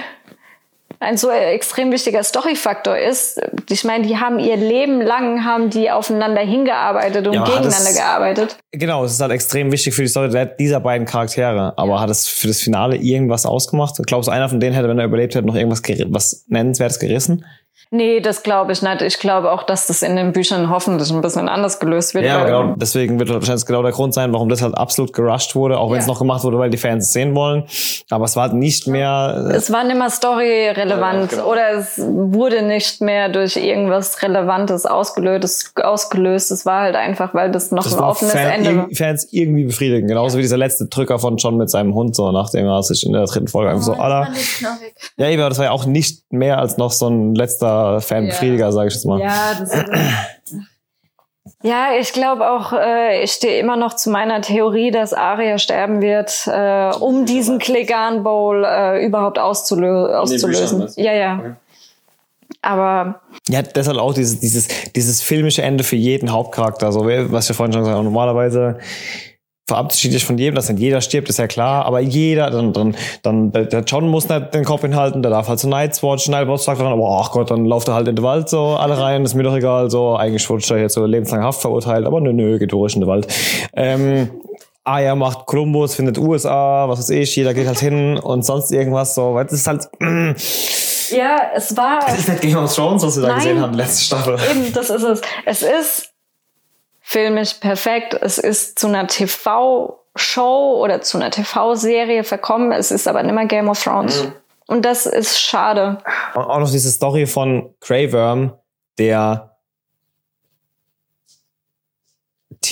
[1.03, 3.39] ein so extrem wichtiger Storyfaktor ist.
[3.69, 7.95] Ich meine, die haben ihr Leben lang haben die aufeinander hingearbeitet und Ja, gegeneinander es-
[7.95, 8.57] gearbeitet.
[8.71, 10.29] Genau, es ist halt extrem wichtig für die Story
[10.59, 11.73] dieser beiden Charaktere.
[11.77, 13.95] Aber hat es für das Finale irgendwas ausgemacht?
[14.07, 17.45] Glaubst du, einer von denen hätte, wenn er überlebt hätte, noch irgendwas was Nennenswertes gerissen?
[17.91, 19.01] Nee, das glaube ich nicht.
[19.03, 22.25] Ich glaube auch, dass das in den Büchern hoffentlich ein bisschen anders gelöst wird.
[22.25, 22.73] Ja, genau.
[22.75, 25.99] Deswegen wird wahrscheinlich genau der Grund sein, warum das halt absolut gerusht wurde, auch wenn
[25.99, 26.11] es Ja.
[26.13, 27.65] noch gemacht wurde, weil die Fans es sehen wollen.
[28.09, 29.51] Aber es war halt nicht mehr.
[29.53, 31.51] Es war nicht mehr storyrelevant Ja, genau.
[31.51, 35.73] oder es wurde nicht mehr durch irgendwas Relevantes ausgelöst.
[35.83, 36.51] ausgelöst.
[36.51, 38.87] Es war halt einfach, weil das noch Das ein war offenes Fan, Ende war.
[38.93, 40.07] Fans irgendwie befriedigen.
[40.07, 43.13] Genauso wie dieser letzte Drücker von John mit seinem Hund, so nachdem er sich in
[43.13, 44.31] der dritten Folge einfach so, Alter.
[45.17, 47.62] Ja, eben, aber das war ja auch nicht mehr als noch so ein letzter
[48.01, 49.19] Fanbefriediger, sage ich jetzt mal.
[49.19, 49.71] Ja, das
[51.61, 56.01] Ja, ich glaube auch, äh, ich stehe immer noch zu meiner Theorie, dass Arya sterben
[56.01, 60.87] wird, äh, um diesen Klegan Bowl äh, überhaupt auszulö auszulösen.
[60.97, 61.37] Ja, ja.
[61.39, 61.53] Okay.
[62.61, 66.91] Aber Ja, deshalb auch dieses, dieses, dieses filmische Ende für jeden Hauptcharakter.
[66.91, 68.79] So, wie- was ich vorhin schon gesagt habe, normalerweise
[69.67, 72.95] verabschiedet sich von jedem, dass dann jeder stirbt, ist ja klar, aber jeder, dann, dann,
[73.21, 76.63] dann, der John muss nicht den Kopf hinhalten, der darf halt so Night's Watch, Nightwatch
[76.63, 79.23] sagt dann, aber ach Gott, dann lauft er halt in den Wald so, alle rein,
[79.23, 82.33] ist mir doch egal, so, eigentlich wurde er jetzt so lebenslang Haft verurteilt, aber nö,
[82.33, 83.27] nö, geht durch in den Wald.
[83.73, 84.29] Ähm,
[84.83, 89.15] Aya macht Columbus, findet USA, was weiß ich, jeder geht halt hin und sonst irgendwas
[89.15, 90.31] so, weil das ist halt, mm,
[91.15, 93.37] ja, es war das ist nicht Game of Thrones, was wir da Nein.
[93.37, 94.37] gesehen haben, letzte Staffel.
[94.51, 95.21] eben, das ist es.
[95.45, 96.12] Es ist
[97.03, 98.17] filmisch perfekt.
[98.19, 102.71] Es ist zu einer TV-Show oder zu einer TV-Serie verkommen.
[102.71, 104.29] Es ist aber nicht mehr Game of Thrones.
[104.65, 105.99] Und das ist schade.
[106.33, 108.53] Und auch noch diese Story von Grey Worm,
[108.97, 109.52] der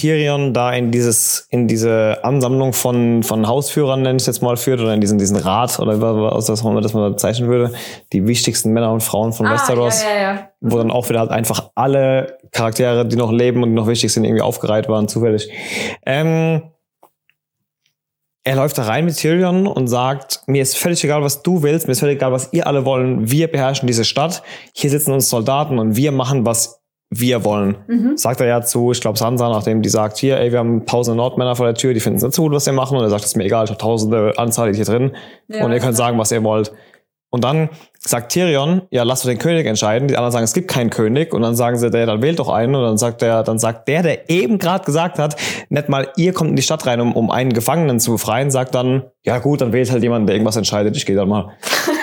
[0.02, 4.58] Tyrion da in dieses, in diese Ansammlung von, von Hausführern, nenne ich es jetzt mal,
[4.58, 7.72] führt, oder in diesen, diesen Rat, oder was das auch immer das man bezeichnen würde,
[8.12, 10.50] die wichtigsten Männer und Frauen von Westeros, Ah, ja, ja, ja.
[10.60, 14.12] wo dann auch wieder halt einfach alle Charaktere, die noch leben und die noch wichtig
[14.12, 15.50] sind, irgendwie aufgereiht waren, zufällig.
[16.06, 16.64] Ähm,
[18.44, 21.86] er läuft da rein mit Tyrion und sagt, mir ist völlig egal, was du willst,
[21.88, 23.30] mir ist völlig egal, was ihr alle wollen.
[23.30, 24.42] Wir beherrschen diese Stadt.
[24.74, 26.81] Hier sitzen uns Soldaten und wir machen, was
[27.14, 27.76] wir wollen.
[27.88, 28.18] Mhm.
[28.18, 31.18] Sagt er ja zu, ich glaube, Sansa, nachdem die sagt, hier, ey, wir haben tausende
[31.18, 32.98] Nordmänner vor der Tür, die finden es nicht so gut, was wir machen.
[32.98, 35.12] Und er sagt, es ist mir egal, ich habe tausende Anzahl hier drin.
[35.50, 36.72] Ja, und ihr könnt sagen, was ihr wollt.
[37.34, 40.10] Und dann sagt Tyrion, ja, lasst doch den König entscheiden.
[40.10, 41.34] Die anderen sagen, es gibt keinen König.
[41.34, 42.76] Und dann sagen sie, der, dann wählt doch einen.
[42.76, 45.36] Und dann sagt der, dann sagt der, der eben gerade gesagt hat,
[45.70, 48.76] nicht mal ihr kommt in die Stadt rein, um, um einen Gefangenen zu befreien, sagt
[48.76, 50.96] dann, ja gut, dann wählt halt jemand, der irgendwas entscheidet.
[50.98, 51.52] Ich gehe dann mal.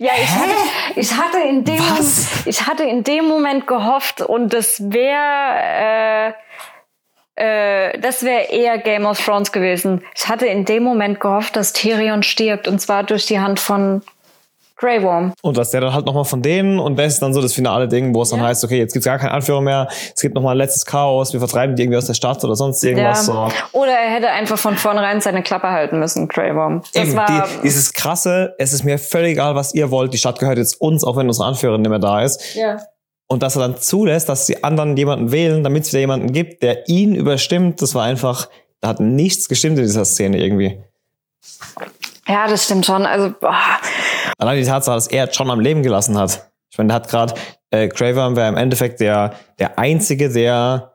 [0.00, 0.54] Ja, ich hatte,
[0.96, 1.82] ich hatte in dem,
[2.46, 6.32] ich hatte in dem Moment gehofft und das wäre,
[7.36, 10.02] äh, äh, das wäre eher Game of Thrones gewesen.
[10.14, 14.00] Ich hatte in dem Moment gehofft, dass Tyrion stirbt und zwar durch die Hand von
[14.80, 15.34] Grey Worm.
[15.42, 17.86] Und dass der dann halt nochmal von denen und das ist dann so das finale
[17.86, 18.46] Ding, wo es dann Ja.
[18.46, 21.40] heißt, okay, jetzt gibt's gar keinen Anführer mehr, es gibt nochmal ein letztes Chaos, wir
[21.40, 23.26] vertreiben die irgendwie aus der Stadt oder sonst irgendwas.
[23.26, 23.48] So.
[23.72, 26.80] Oder er hätte einfach von vornherein seine Klappe halten müssen, Grey Worm.
[26.94, 30.18] Das Eben, war, die, dieses krasse, es ist mir völlig egal, was ihr wollt, die
[30.18, 32.54] Stadt gehört jetzt uns, auch wenn unsere Anführerin nicht mehr da ist.
[32.54, 32.78] ja.
[33.28, 36.64] Und dass er dann zulässt, dass die anderen jemanden wählen, damit es wieder jemanden gibt,
[36.64, 38.48] der ihn überstimmt, das war einfach,
[38.80, 40.80] da hat nichts gestimmt in dieser Szene irgendwie.
[42.30, 43.04] Ja, das stimmt schon.
[43.06, 43.54] Also, boah.
[44.38, 46.50] Allein die Tatsache, dass er John am Leben gelassen hat.
[46.70, 47.34] Ich meine, der hat gerade,
[47.70, 50.94] äh, Craven wäre im Endeffekt der, der Einzige, der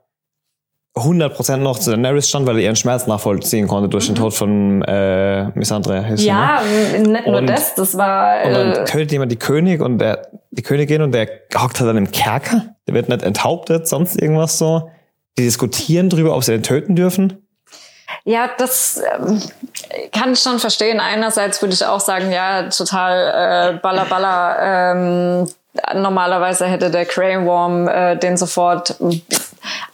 [0.96, 4.82] 100% noch zu Daenerys stand, weil er ihren Schmerz nachvollziehen konnte durch den Tod von
[4.84, 6.06] äh, Missandre.
[6.16, 6.30] sie, ne?
[6.30, 6.62] ja,
[6.98, 10.30] nicht nur Und- das, das war, Und dann äh, tötet jemand die König und der,
[10.52, 11.28] die Königin und der
[11.58, 12.68] hockt halt dann im Kerker.
[12.88, 14.90] Der wird nicht enthauptet, sonst irgendwas so.
[15.38, 17.45] Die diskutieren drüber, ob sie den töten dürfen.
[18.24, 19.42] Ja, das ähm,
[20.12, 21.00] kann ich schon verstehen.
[21.00, 24.94] Einerseits würde ich auch sagen, ja, total äh, balla balla.
[24.94, 25.48] Ähm,
[25.94, 29.22] normalerweise hätte der Grey Worm äh, den sofort äh,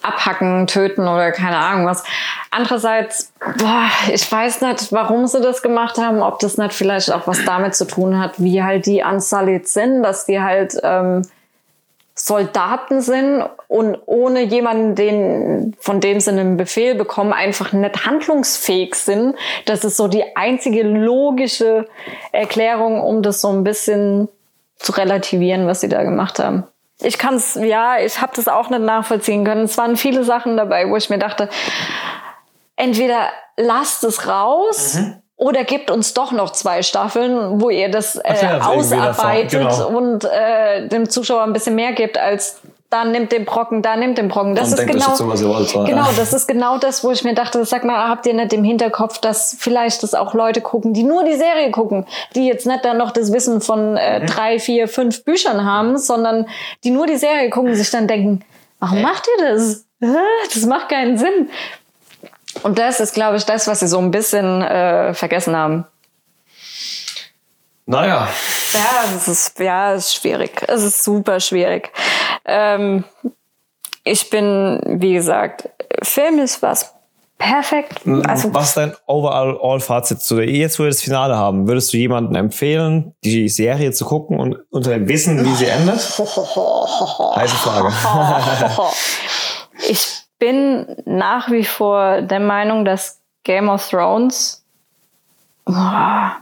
[0.02, 2.04] abhacken, töten oder keine Ahnung was.
[2.52, 7.28] Andererseits, boah, ich weiß nicht, warum sie das gemacht haben, ob das nicht vielleicht auch
[7.28, 11.24] was damit zu tun hat, wie halt die Unsullied sind, dass die halt ähm,
[12.24, 18.94] Soldaten sind und ohne jemanden, den, von dem sie einen Befehl bekommen, einfach nicht handlungsfähig
[18.94, 19.36] sind.
[19.66, 21.88] Das ist so die einzige logische
[22.32, 24.30] Erklärung, um das so ein bisschen
[24.78, 26.64] zu relativieren, was sie da gemacht haben.
[27.02, 29.64] Ich kann es, ja, ich habe das auch nicht nachvollziehen können.
[29.64, 31.50] Es waren viele Sachen dabei, wo ich mir dachte,
[32.76, 35.00] entweder lasst es raus
[35.42, 39.88] oder gibt uns doch noch zwei Staffeln, wo ihr das äh, irgendwie ausarbeitet genau.
[39.88, 42.62] und äh, dem Zuschauer ein bisschen mehr gibt als
[42.92, 44.54] da nimmt den Brocken, da nimmt den Brocken.
[44.54, 46.10] Das Und ist denkt euch genau, dazu, was ihr wollt, so, genau, ja.
[46.16, 49.18] das ist genau das, wo ich mir dachte, sag mal, habt ihr nicht im Hinterkopf,
[49.20, 52.98] dass vielleicht das auch Leute gucken, die nur die Serie gucken, die jetzt nicht dann
[52.98, 53.98] noch das Wissen von Mhm.
[53.98, 56.48] äh, drei, vier, fünf Büchern haben, sondern
[56.84, 58.44] die nur die Serie gucken, sich dann denken,
[58.80, 59.86] warum macht ihr das?
[60.54, 61.50] Das macht keinen Sinn.
[62.64, 65.86] Und das ist, glaube ich, das, was sie so ein bisschen äh, vergessen haben.
[67.86, 68.30] Naja,
[68.74, 70.64] Ja, es ist, ja, es ist schwierig.
[70.68, 71.92] Es ist super schwierig.
[72.46, 73.04] Ähm,
[74.04, 75.70] ich bin, wie gesagt,
[76.02, 76.94] filmisch was
[77.38, 78.02] perfekt.
[78.28, 81.98] Also, was ist dein Overall-Fazit zu der, jetzt wo wir das Finale haben, würdest du
[81.98, 85.98] jemandem empfehlen, die Serie zu gucken und unter dem Wissen, wie sie endet?
[87.36, 87.92] Heiße Frage.
[89.90, 94.66] ich bin nach wie vor der Meinung, dass Game of Thrones
[95.66, 96.38] boah,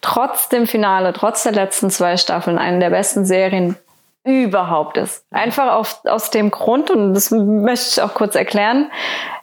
[0.00, 3.76] trotz dem Finale, trotz der letzten zwei Staffeln, eine der besten Serien
[4.22, 5.24] überhaupt ist.
[5.32, 8.92] Einfach auf, aus dem Grund, und das möchte ich auch kurz erklären.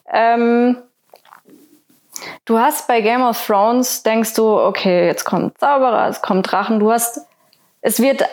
[0.10, 0.78] Ähm,
[2.46, 6.80] du hast bei Game of Thrones, denkst du, okay, jetzt kommt Zauberer, es kommt Drachen,
[6.80, 7.28] du hast,
[7.82, 8.26] es wird äh,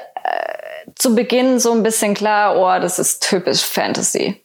[0.97, 4.41] zu Beginn so ein bisschen klar, oh, das ist typisch Fantasy.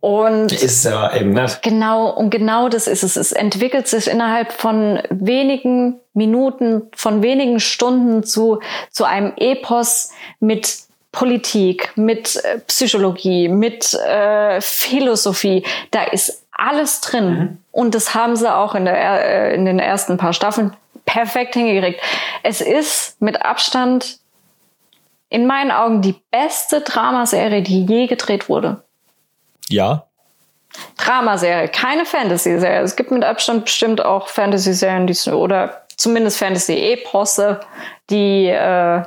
[0.00, 1.62] Und Ist es ja eben nicht.
[1.62, 3.16] Genau, und genau das ist es.
[3.16, 8.60] Es entwickelt sich innerhalb von wenigen Minuten, von wenigen Stunden zu,
[8.90, 10.78] zu einem Epos mit
[11.12, 15.64] Politik, mit äh, Psychologie, mit äh, Philosophie.
[15.90, 17.58] Da ist alles drin.
[17.72, 20.76] Und das haben sie auch in, der, äh, in den ersten paar Staffeln
[21.06, 22.00] perfekt hingekriegt.
[22.42, 24.18] Es ist mit Abstand
[25.28, 28.82] in meinen Augen die beste Dramaserie, die je gedreht wurde.
[29.68, 30.06] Ja.
[30.98, 32.82] Dramaserie, keine Fantasy-Serie.
[32.82, 37.60] Es gibt mit Abstand bestimmt auch Fantasy-Serien, die oder zumindest Fantasy-Eposse,
[38.10, 39.02] die äh,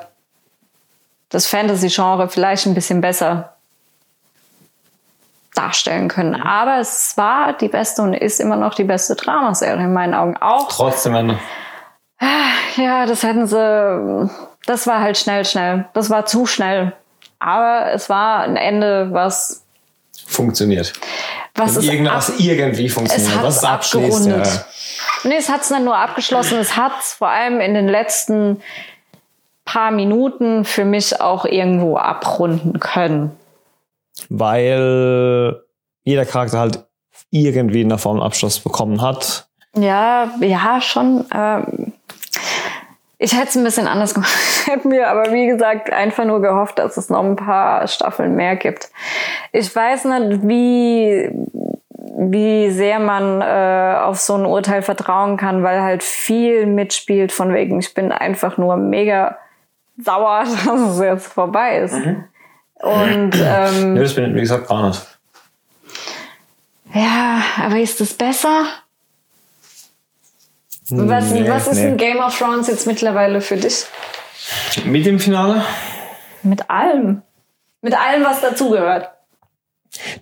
[1.30, 3.56] das Fantasy-Genre vielleicht ein bisschen besser
[5.56, 6.36] darstellen können.
[6.36, 10.38] Aber es war die beste und ist immer noch die beste Dramaserie in meinen Augen.
[10.38, 11.40] Auch Trotzdem Ende.
[12.78, 14.30] ja, das hätten sie.
[14.70, 15.86] Das war halt schnell, schnell.
[15.94, 16.94] Das war zu schnell.
[17.40, 19.64] Aber es war ein Ende, was,
[20.28, 20.94] Funktioniert.
[21.56, 23.42] was es Irgendwas ab- irgendwie funktioniert.
[23.42, 24.26] Was es es abschließt.
[24.28, 24.36] Ja.
[24.36, 24.66] abgerundet.
[25.24, 28.62] Nee, es hat es nicht nur abgeschlossen, es hat es vor allem in den letzten
[29.66, 33.36] paar Minuten für mich auch irgendwo abrunden können.
[34.30, 35.62] Weil
[36.04, 36.86] jeder Charakter halt
[37.32, 39.48] irgendwie in der Form einen Abschluss bekommen hat.
[39.76, 41.26] Ja, ja, schon.
[41.34, 41.94] Ähm,
[43.22, 44.32] ich hätte es ein bisschen anders gemacht.
[44.62, 48.36] Ich hätte mir aber, wie gesagt, einfach nur gehofft, dass es noch ein paar Staffeln
[48.36, 48.90] mehr gibt.
[49.52, 51.32] Ich weiß nicht, wie,
[51.92, 57.54] wie sehr man äh, auf so ein Urteil vertrauen kann, weil halt viel mitspielt von
[57.54, 59.38] wegen, ich bin einfach nur mega
[59.98, 61.96] sauer, dass es jetzt vorbei ist.
[61.96, 65.02] Und ähm, Ja, das bin ich, wie gesagt, gar nicht.
[66.94, 68.66] ja, aber ist es besser?
[70.92, 71.88] Was, Nee, was ist nee.
[71.88, 73.86] ein Game of Thrones jetzt mittlerweile für dich?
[74.86, 75.64] Mit dem Finale?
[76.44, 77.22] Mit allem.
[77.82, 79.10] Mit allem, was dazugehört.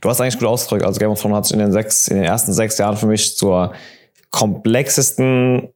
[0.01, 0.85] Du hast eigentlich gut ausgedrückt.
[0.85, 3.07] Also Game of Thrones hat sich in den sechs, in den ersten sechs Jahren für
[3.07, 3.73] mich zur
[4.29, 5.69] komplexesten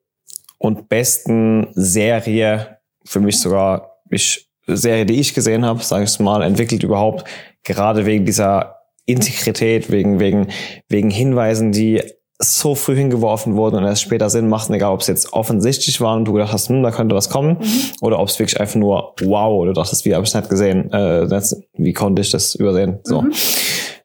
[0.57, 6.43] und besten Serie, für mich sogar ich, Serie, die ich gesehen habe, sage ich mal,
[6.43, 7.27] entwickelt überhaupt.
[7.63, 10.47] Gerade wegen dieser Integrität, wegen, wegen,
[10.87, 12.01] wegen Hinweisen, die
[12.43, 16.15] so früh hingeworfen wurden und erst später Sinn machten, egal ob es jetzt offensichtlich war
[16.15, 17.57] und du gedacht hast, hm, da könnte was kommen,
[18.01, 21.27] oder ob es wirklich einfach nur wow, du dachtest, wie habe ich nicht gesehen, äh,
[21.27, 22.99] das, wie konnte ich das übersehen?
[23.03, 23.23] So.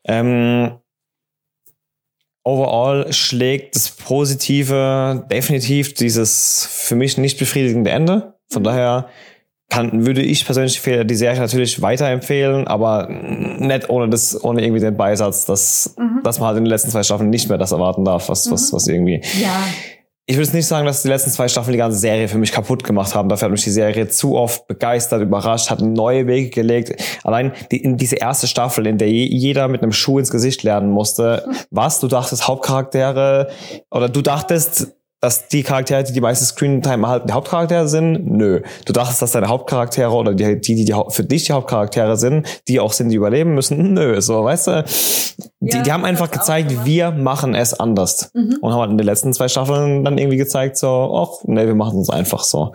[0.05, 0.73] Ähm,
[2.45, 8.35] overall schlägt das Positive definitiv dieses für mich nicht befriedigende Ende.
[8.53, 9.09] Von daher
[9.69, 14.97] kann, würde ich persönlich die Serie natürlich weiterempfehlen, aber nicht ohne das, ohne irgendwie den
[14.97, 18.29] Beisatz, dass, dass man halt in den letzten zwei Staffeln nicht mehr das erwarten darf,
[18.29, 19.23] was, was, was irgendwie.
[19.41, 19.59] Ja.
[20.29, 22.51] Ich würde jetzt nicht sagen, dass die letzten zwei Staffeln die ganze Serie für mich
[22.51, 23.29] kaputt gemacht haben.
[23.29, 27.01] Dafür hat mich die Serie zu oft begeistert, überrascht, hat neue Wege gelegt.
[27.23, 30.65] Allein die, in diese erste Staffel, in der je, jeder mit einem Schuh ins Gesicht
[30.65, 33.51] lernen musste, was du dachtest, Hauptcharaktere,
[33.89, 38.27] oder du dachtest, dass die Charaktere, die die meiste Screentime erhalten, die Hauptcharaktere sind?
[38.31, 38.61] Nö.
[38.85, 42.81] Du dachtest, dass deine Hauptcharaktere oder die, die, die, für dich die Hauptcharaktere sind, die
[42.81, 43.95] auch sind, die überleben müssen?
[43.95, 44.21] Nö.
[44.21, 44.85] So, weißt du?
[45.61, 48.31] Die, Ja, die haben einfach gezeigt, wir machen es anders.
[48.35, 48.59] Mhm.
[48.61, 51.75] Und haben halt in den letzten zwei Staffeln dann irgendwie gezeigt, so, ach, nee, wir
[51.75, 52.73] machen es einfach so.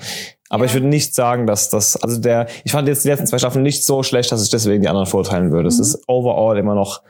[0.49, 3.37] Aber ich würde nicht sagen, dass das, also der, ich fand jetzt die letzten zwei
[3.37, 5.69] Staffeln nicht so schlecht, dass ich deswegen die anderen verurteilen würde.
[5.69, 5.83] Es Mhm.
[5.83, 7.01] ist overall immer noch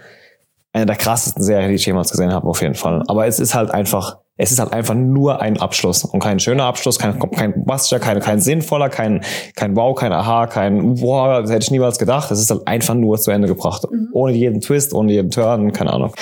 [0.74, 3.04] eine der krassesten Serien, die ich jemals gesehen habe, auf jeden Fall.
[3.08, 6.66] Aber es ist halt einfach, es ist halt einfach nur ein Abschluss und kein schöner
[6.66, 9.24] Abschluss, kein, kein bombastischer, kein, kein sinnvoller, kein,
[9.56, 12.32] kein Wow, kein Aha, kein Wow, das hätte ich niemals gedacht.
[12.32, 13.84] Es ist halt einfach nur zu Ende gebracht.
[13.90, 14.10] Mhm.
[14.14, 16.14] Ohne jeden Twist, ohne jeden Turn, keine Ahnung.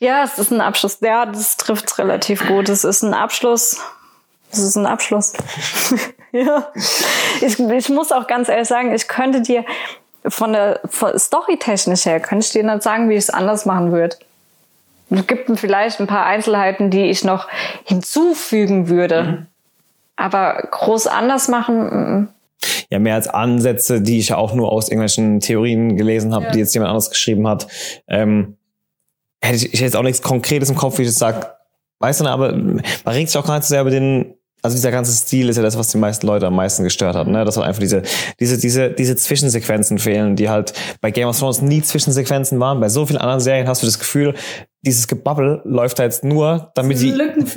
[0.00, 0.98] Ja, es ist ein Abschluss.
[1.00, 2.68] Ja, das trifft relativ gut.
[2.68, 3.78] Es ist ein Abschluss.
[4.50, 5.32] Es ist ein Abschluss.
[6.32, 6.68] ja.
[7.40, 9.64] Ich, ich muss auch ganz ehrlich sagen, ich könnte dir
[10.26, 10.80] von der
[11.16, 14.16] Story-technisch her, könnte ich dir nicht sagen, wie ich es anders machen würde.
[15.14, 17.48] Es gibt vielleicht ein paar Einzelheiten, die ich noch
[17.84, 19.22] hinzufügen würde.
[19.22, 19.46] Mhm.
[20.16, 22.28] Aber groß anders machen.
[22.90, 26.50] Ja, mehr als Ansätze, die ich ja auch nur aus irgendwelchen Theorien gelesen habe, ja.
[26.52, 27.66] die jetzt jemand anderes geschrieben hat.
[28.06, 28.56] Ähm,
[29.40, 31.46] hätte ich, ich hätte jetzt auch nichts Konkretes im Kopf, wie ich jetzt sage.
[31.98, 34.92] Weißt du, aber man regt sich auch gar nicht so sehr über den also dieser
[34.92, 37.44] ganze Stil ist ja das, was die meisten Leute am meisten gestört hat, ne?
[37.44, 38.02] Dass halt einfach diese,
[38.38, 42.78] diese, diese, diese Zwischensequenzen fehlen, die halt bei Game of Thrones nie Zwischensequenzen waren.
[42.78, 44.34] Bei so vielen anderen Serien hast du das Gefühl,
[44.84, 47.14] dieses Gebabbel läuft da jetzt nur, damit sie,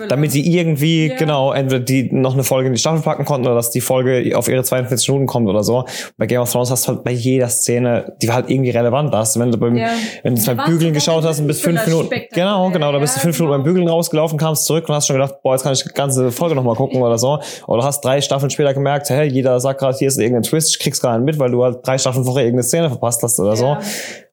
[0.07, 1.15] damit sie irgendwie, ja.
[1.15, 4.37] genau, entweder die noch eine Folge in die Staffel packen konnten oder dass die Folge
[4.37, 5.85] auf ihre 42 Minuten kommt oder so.
[6.17, 9.11] Bei Game of Thrones hast du halt bei jeder Szene, die war halt irgendwie relevant.
[9.11, 9.89] Da hast du, wenn du beim, ja.
[10.21, 13.21] wenn du beim Bügeln geschaut hast und bis fünf Minuten, genau, genau, da bist du
[13.21, 15.81] fünf Minuten beim Bügeln rausgelaufen, kamst zurück und hast schon gedacht, boah, jetzt kann ich
[15.81, 17.39] die ganze Folge nochmal gucken oder so.
[17.65, 20.79] Oder hast drei Staffeln später gemerkt, hey, jeder sagt gerade, hier ist irgendein Twist, ich
[20.79, 23.77] krieg's gerade mit, weil du halt drei Staffeln vorher irgendeine Szene verpasst hast oder so.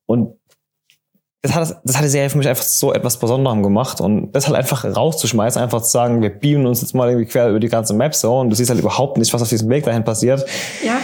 [0.04, 0.34] Und
[1.42, 4.46] das hat, das hat die Serie für mich einfach so etwas Besonderem gemacht und das
[4.46, 7.68] halt einfach rauszuschmeißen, einfach zu sagen, wir beamen uns jetzt mal irgendwie quer über die
[7.68, 10.46] ganze Map so und du siehst halt überhaupt nicht, was auf diesem Weg dahin passiert.
[10.84, 10.98] Ja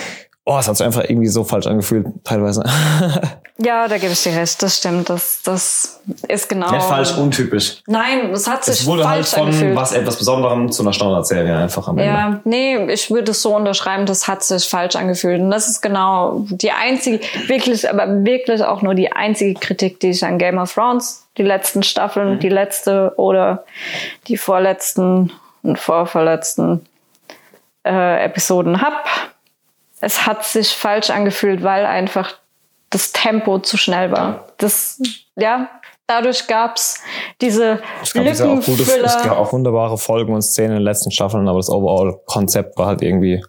[0.48, 2.64] oh, es hat sich einfach irgendwie so falsch angefühlt, teilweise.
[3.58, 5.10] ja, da gebe ich dir recht, das stimmt.
[5.10, 6.70] Das, das ist genau.
[6.70, 7.82] Nicht falsch, untypisch.
[7.86, 9.76] Nein, es hat sich es wurde halt falsch halt von angefühlt.
[9.76, 12.10] was etwas Besonderem zu einer Standardserie einfach am Ende.
[12.10, 15.40] Ja, nee, ich würde es so unterschreiben, das hat sich falsch angefühlt.
[15.40, 20.10] Und das ist genau die einzige, wirklich, aber wirklich auch nur die einzige Kritik, die
[20.10, 22.40] ich an Game of Thrones, die letzten Staffeln, mhm.
[22.40, 23.64] die letzte oder
[24.28, 25.30] die vorletzten
[25.62, 26.86] und vorverletzten
[27.84, 29.04] äh, Episoden hab
[30.00, 32.34] es hat sich falsch angefühlt, weil einfach
[32.90, 34.46] das Tempo zu schnell war.
[34.56, 35.00] Das,
[35.36, 35.68] ja,
[36.06, 37.00] dadurch gab's
[37.40, 38.58] diese es gab Lückenfüller.
[38.58, 41.70] Auch gute, es gab auch wunderbare Folgen und Szenen in den letzten Staffeln, aber das
[41.70, 43.44] Overall-Konzept war halt irgendwie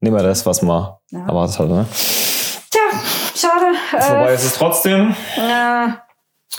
[0.00, 1.26] nicht mehr das, was man ja.
[1.26, 1.68] erwartet hat.
[1.68, 1.86] Ne?
[2.70, 2.80] Tja,
[3.34, 3.74] schade.
[3.90, 5.14] Vorbei äh, ist es trotzdem.
[5.36, 6.01] Ja,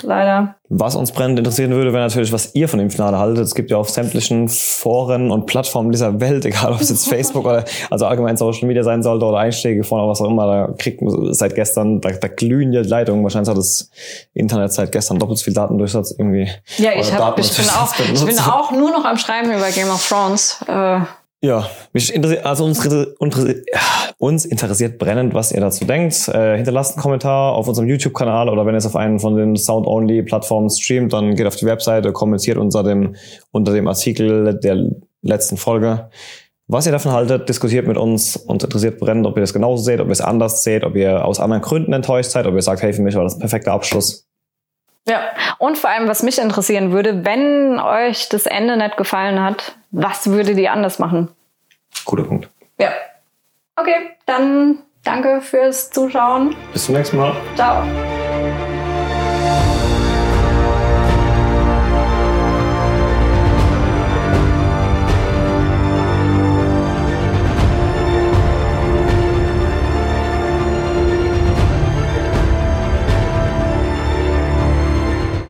[0.01, 0.55] leider.
[0.69, 3.45] Was uns brennend interessieren würde, wäre natürlich, was ihr von dem Finale haltet.
[3.45, 7.45] Es gibt ja auf sämtlichen Foren und Plattformen dieser Welt, egal ob es jetzt Facebook
[7.45, 10.73] oder also allgemein Social Media sein sollte oder Einschläge von oder was auch immer, da
[10.77, 13.23] kriegt man seit gestern, da, da glühen die Leitungen.
[13.23, 13.91] Wahrscheinlich hat das
[14.33, 16.49] Internet seit gestern doppelt so viel Datendurchsatz irgendwie.
[16.77, 19.89] Ja, ich, hab, ich, bin auch, ich bin auch nur noch am Schreiben über Game
[19.89, 20.59] of Thrones.
[20.67, 21.01] Äh,
[21.43, 22.87] ja, mich interessiert, also uns,
[24.17, 26.29] uns interessiert brennend, was ihr dazu denkt.
[26.29, 29.57] Äh, hinterlasst einen Kommentar auf unserem YouTube-Kanal oder wenn ihr es auf einen von den
[29.57, 33.17] Sound-Only-Plattformen streamt, dann geht auf die Webseite, kommentiert unter dem,
[33.51, 34.89] unter dem Artikel der
[35.21, 36.09] letzten Folge.
[36.67, 39.99] Was ihr davon haltet, diskutiert mit uns und interessiert brennend, ob ihr das genauso seht,
[39.99, 42.81] ob ihr es anders seht, ob ihr aus anderen Gründen enttäuscht seid, ob ihr sagt,
[42.81, 44.29] hey, für mich war das ein perfekter Abschluss.
[45.07, 45.21] Ja,
[45.57, 50.27] und vor allem, was mich interessieren würde, wenn euch das Ende nicht gefallen hat, was
[50.27, 51.29] würdet ihr anders machen?
[52.05, 52.49] Guter Punkt.
[52.79, 52.89] Ja.
[53.75, 56.55] Okay, dann danke fürs Zuschauen.
[56.71, 57.35] Bis zum nächsten Mal.
[57.55, 57.83] Ciao.